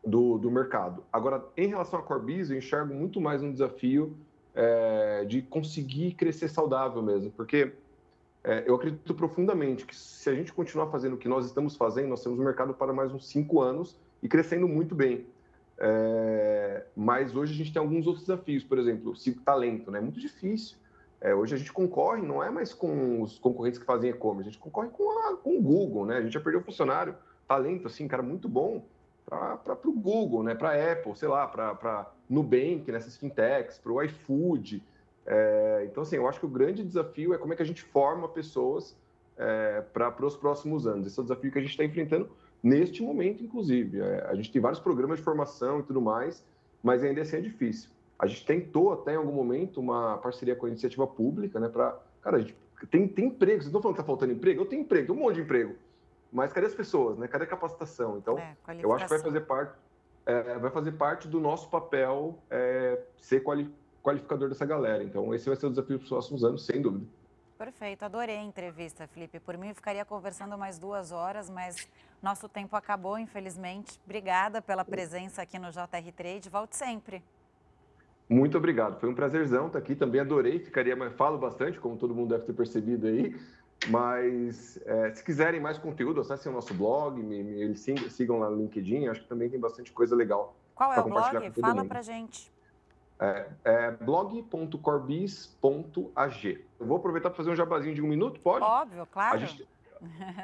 do, 0.05 0.37
do 0.37 0.51
mercado. 0.51 1.03
Agora, 1.11 1.43
em 1.57 1.67
relação 1.67 1.99
à 1.99 2.03
Corbis, 2.03 2.51
eu 2.51 2.57
enxergo 2.57 2.93
muito 2.93 3.19
mais 3.19 3.41
um 3.41 3.51
desafio 3.51 4.15
é, 4.53 5.25
de 5.25 5.41
conseguir 5.41 6.13
crescer 6.13 6.47
saudável 6.47 7.01
mesmo, 7.01 7.31
porque 7.31 7.73
é, 8.43 8.63
eu 8.67 8.75
acredito 8.75 9.13
profundamente 9.15 9.85
que 9.85 9.95
se 9.95 10.29
a 10.29 10.35
gente 10.35 10.53
continuar 10.53 10.87
fazendo 10.87 11.13
o 11.13 11.17
que 11.17 11.27
nós 11.27 11.45
estamos 11.45 11.75
fazendo, 11.75 12.09
nós 12.09 12.23
temos 12.23 12.39
um 12.39 12.43
mercado 12.43 12.73
para 12.73 12.93
mais 12.93 13.11
uns 13.11 13.27
cinco 13.27 13.61
anos 13.61 13.99
e 14.21 14.27
crescendo 14.27 14.67
muito 14.67 14.93
bem. 14.93 15.25
É, 15.77 16.85
mas 16.95 17.35
hoje 17.35 17.53
a 17.53 17.55
gente 17.55 17.73
tem 17.73 17.81
alguns 17.81 18.05
outros 18.07 18.25
desafios, 18.25 18.63
por 18.63 18.77
exemplo, 18.77 19.11
o 19.11 19.43
talento, 19.43 19.91
né? 19.91 19.97
É 19.97 20.01
muito 20.01 20.19
difícil. 20.19 20.77
É, 21.19 21.33
hoje 21.33 21.55
a 21.55 21.57
gente 21.57 21.73
concorre, 21.73 22.21
não 22.21 22.43
é 22.43 22.49
mais 22.49 22.73
com 22.73 23.21
os 23.21 23.39
concorrentes 23.39 23.79
que 23.79 23.85
fazem 23.85 24.11
e-commerce, 24.11 24.49
a 24.49 24.51
gente 24.51 24.61
concorre 24.61 24.89
com, 24.89 25.09
a, 25.27 25.35
com 25.35 25.57
o 25.57 25.61
Google, 25.61 26.05
né? 26.05 26.17
A 26.17 26.21
gente 26.21 26.33
já 26.33 26.39
perdeu 26.39 26.61
funcionário, 26.61 27.15
talento, 27.47 27.87
assim, 27.87 28.07
cara, 28.07 28.21
muito 28.21 28.47
bom 28.47 28.83
para 29.25 29.77
o 29.85 29.91
Google, 29.91 30.43
né? 30.43 30.53
Para 30.53 30.91
Apple, 30.91 31.15
sei 31.15 31.27
lá, 31.27 31.47
para 31.47 32.11
Nubank, 32.29 32.91
nessas 32.91 33.17
fintechs, 33.17 33.77
para 33.77 33.91
o 33.91 34.01
iFood. 34.03 34.83
É, 35.25 35.87
então, 35.89 36.03
assim, 36.03 36.17
eu 36.17 36.27
acho 36.27 36.39
que 36.39 36.45
o 36.45 36.49
grande 36.49 36.83
desafio 36.83 37.33
é 37.33 37.37
como 37.37 37.53
é 37.53 37.55
que 37.55 37.63
a 37.63 37.65
gente 37.65 37.81
forma 37.81 38.27
pessoas 38.29 38.95
é, 39.37 39.81
para 39.93 40.25
os 40.25 40.35
próximos 40.35 40.85
anos. 40.85 41.07
Esse 41.07 41.19
é 41.19 41.21
o 41.21 41.25
desafio 41.25 41.51
que 41.51 41.57
a 41.57 41.61
gente 41.61 41.71
está 41.71 41.83
enfrentando 41.83 42.29
neste 42.61 43.01
momento, 43.01 43.43
inclusive. 43.43 43.99
É, 44.01 44.25
a 44.27 44.35
gente 44.35 44.51
tem 44.51 44.61
vários 44.61 44.79
programas 44.79 45.17
de 45.17 45.23
formação 45.23 45.79
e 45.79 45.83
tudo 45.83 46.01
mais, 46.01 46.45
mas 46.83 47.03
ainda 47.03 47.21
assim 47.21 47.37
é 47.37 47.41
difícil. 47.41 47.89
A 48.17 48.27
gente 48.27 48.45
tentou 48.45 48.93
até 48.93 49.13
em 49.13 49.17
algum 49.17 49.33
momento 49.33 49.79
uma 49.79 50.17
parceria 50.17 50.55
com 50.55 50.65
a 50.65 50.69
iniciativa 50.69 51.05
pública, 51.05 51.59
né? 51.59 51.67
Para, 51.67 51.99
cara, 52.21 52.37
a 52.37 52.39
gente 52.39 52.55
tem, 52.89 53.07
tem 53.07 53.25
emprego. 53.25 53.57
Vocês 53.57 53.67
estão 53.67 53.81
falando 53.81 53.95
que 53.95 54.01
está 54.01 54.07
faltando 54.07 54.33
emprego? 54.33 54.61
Eu 54.61 54.65
tenho 54.65 54.83
emprego, 54.83 55.13
um 55.13 55.17
monte 55.17 55.35
de 55.35 55.41
emprego. 55.41 55.75
Mas 56.35 56.51
cadê 56.51 56.67
as 56.67 56.75
pessoas, 56.75 57.17
né? 57.17 57.29
Cadê 57.29 57.45
a 57.45 57.47
capacitação? 57.47 58.17
Então, 58.17 58.37
é, 58.37 58.57
eu 58.81 58.91
acho 58.91 59.05
que 59.05 59.09
vai 59.09 59.19
fazer 59.19 59.39
parte, 59.41 59.73
é, 60.25 60.59
vai 60.59 60.69
fazer 60.69 60.91
parte 60.91 61.29
do 61.29 61.39
nosso 61.39 61.69
papel 61.69 62.37
é, 62.49 63.01
ser 63.21 63.39
quali, 63.39 63.73
qualificador 64.03 64.49
dessa 64.49 64.65
galera. 64.65 65.01
Então, 65.01 65.33
esse 65.33 65.47
vai 65.47 65.55
ser 65.55 65.67
o 65.67 65.69
desafio 65.69 65.97
dos 65.97 66.09
próximos 66.09 66.43
anos, 66.43 66.65
sem 66.65 66.81
dúvida. 66.81 67.05
Perfeito, 67.57 68.03
adorei 68.03 68.35
a 68.35 68.43
entrevista, 68.43 69.07
Felipe. 69.07 69.39
Por 69.39 69.57
mim, 69.57 69.69
eu 69.69 69.75
ficaria 69.75 70.03
conversando 70.03 70.57
mais 70.57 70.77
duas 70.77 71.13
horas, 71.13 71.49
mas 71.49 71.87
nosso 72.21 72.49
tempo 72.49 72.75
acabou, 72.75 73.17
infelizmente. 73.17 73.97
Obrigada 74.03 74.61
pela 74.61 74.83
presença 74.83 75.41
aqui 75.41 75.57
no 75.57 75.71
JR 75.71 76.11
Trade. 76.13 76.49
Volte 76.49 76.75
sempre. 76.75 77.23
Muito 78.27 78.57
obrigado. 78.57 78.99
Foi 78.99 79.07
um 79.07 79.15
prazerzão 79.15 79.67
estar 79.67 79.79
aqui. 79.79 79.95
Também 79.95 80.19
adorei. 80.19 80.59
Ficaria, 80.59 80.97
falo 81.11 81.37
bastante, 81.37 81.79
como 81.79 81.95
todo 81.95 82.13
mundo 82.13 82.31
deve 82.31 82.43
ter 82.43 82.53
percebido 82.53 83.07
aí. 83.07 83.33
Mas 83.87 84.79
é, 84.85 85.13
se 85.13 85.23
quiserem 85.23 85.59
mais 85.59 85.77
conteúdo, 85.77 86.21
acessem 86.21 86.51
o 86.51 86.55
nosso 86.55 86.73
blog, 86.73 87.21
me, 87.21 87.43
me 87.43 87.75
sigam, 87.75 88.09
sigam 88.09 88.39
lá 88.39 88.49
no 88.49 88.57
LinkedIn. 88.57 89.07
Acho 89.07 89.21
que 89.21 89.27
também 89.27 89.47
tem 89.49 89.59
bastante 89.59 89.91
coisa 89.91 90.15
legal. 90.15 90.55
Qual 90.73 90.91
é 90.93 90.99
o 90.99 91.03
blog? 91.03 91.51
Fala 91.59 91.75
mundo. 91.75 91.87
pra 91.87 92.01
gente. 92.01 92.51
É, 93.19 93.47
é 93.63 93.91
blog.corbis.ag. 93.91 96.65
Eu 96.79 96.85
vou 96.85 96.97
aproveitar 96.97 97.29
para 97.29 97.37
fazer 97.37 97.51
um 97.51 97.55
jabazinho 97.55 97.95
de 97.95 98.01
um 98.01 98.07
minuto, 98.07 98.41
pode? 98.41 98.65
Óbvio, 98.65 99.05
claro. 99.05 99.35
A 99.35 99.37
gente, 99.37 99.65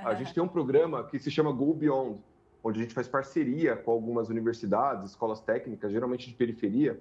a 0.06 0.14
gente 0.14 0.34
tem 0.34 0.42
um 0.42 0.48
programa 0.48 1.04
que 1.04 1.20
se 1.20 1.30
chama 1.30 1.52
Go 1.52 1.74
Beyond, 1.74 2.18
onde 2.64 2.80
a 2.80 2.84
gente 2.84 2.94
faz 2.94 3.08
parceria 3.08 3.76
com 3.76 3.92
algumas 3.92 4.30
universidades, 4.30 5.10
escolas 5.10 5.42
técnicas, 5.42 5.92
geralmente 5.92 6.30
de 6.30 6.36
periferia, 6.36 6.98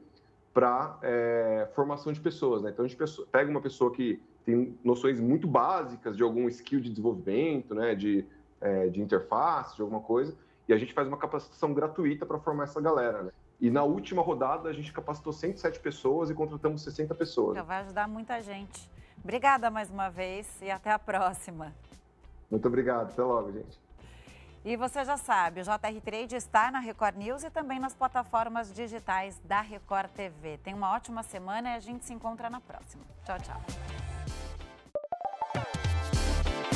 para 0.52 0.98
é, 1.02 1.68
formação 1.74 2.12
de 2.12 2.20
pessoas. 2.20 2.62
Né? 2.62 2.70
Então, 2.70 2.84
a 2.84 2.88
gente 2.88 2.98
pega 3.30 3.48
uma 3.48 3.60
pessoa 3.60 3.92
que 3.92 4.20
tem 4.44 4.78
noções 4.84 5.20
muito 5.20 5.46
básicas 5.46 6.16
de 6.16 6.22
algum 6.22 6.48
skill 6.48 6.80
de 6.80 6.90
desenvolvimento, 6.90 7.74
né? 7.74 7.94
de, 7.94 8.24
é, 8.60 8.88
de 8.88 9.00
interface, 9.00 9.76
de 9.76 9.82
alguma 9.82 10.00
coisa, 10.00 10.36
e 10.68 10.72
a 10.72 10.78
gente 10.78 10.92
faz 10.92 11.08
uma 11.08 11.16
capacitação 11.16 11.72
gratuita 11.74 12.24
para 12.24 12.38
formar 12.38 12.64
essa 12.64 12.80
galera. 12.80 13.24
Né? 13.24 13.30
E 13.60 13.70
na 13.70 13.82
última 13.82 14.22
rodada, 14.22 14.68
a 14.68 14.72
gente 14.72 14.92
capacitou 14.92 15.32
107 15.32 15.80
pessoas 15.80 16.30
e 16.30 16.34
contratamos 16.34 16.82
60 16.82 17.14
pessoas. 17.14 17.56
Então, 17.56 17.66
vai 17.66 17.82
ajudar 17.82 18.08
muita 18.08 18.40
gente. 18.40 18.90
Obrigada 19.22 19.70
mais 19.70 19.90
uma 19.90 20.08
vez 20.08 20.60
e 20.62 20.70
até 20.70 20.90
a 20.90 20.98
próxima. 20.98 21.74
Muito 22.50 22.66
obrigado. 22.66 23.10
Até 23.10 23.22
logo, 23.22 23.52
gente. 23.52 23.78
E 24.64 24.76
você 24.76 25.04
já 25.04 25.16
sabe, 25.16 25.62
o 25.62 25.64
JR 25.64 26.00
Trade 26.04 26.36
está 26.36 26.70
na 26.70 26.80
Record 26.80 27.16
News 27.16 27.44
e 27.44 27.50
também 27.50 27.78
nas 27.78 27.94
plataformas 27.94 28.72
digitais 28.72 29.40
da 29.44 29.62
Record 29.62 30.10
TV. 30.10 30.58
Tenha 30.58 30.76
uma 30.76 30.92
ótima 30.94 31.22
semana 31.22 31.70
e 31.70 31.76
a 31.76 31.80
gente 31.80 32.04
se 32.04 32.12
encontra 32.12 32.50
na 32.50 32.60
próxima. 32.60 33.02
Tchau, 33.24 33.38
tchau. 33.38 34.09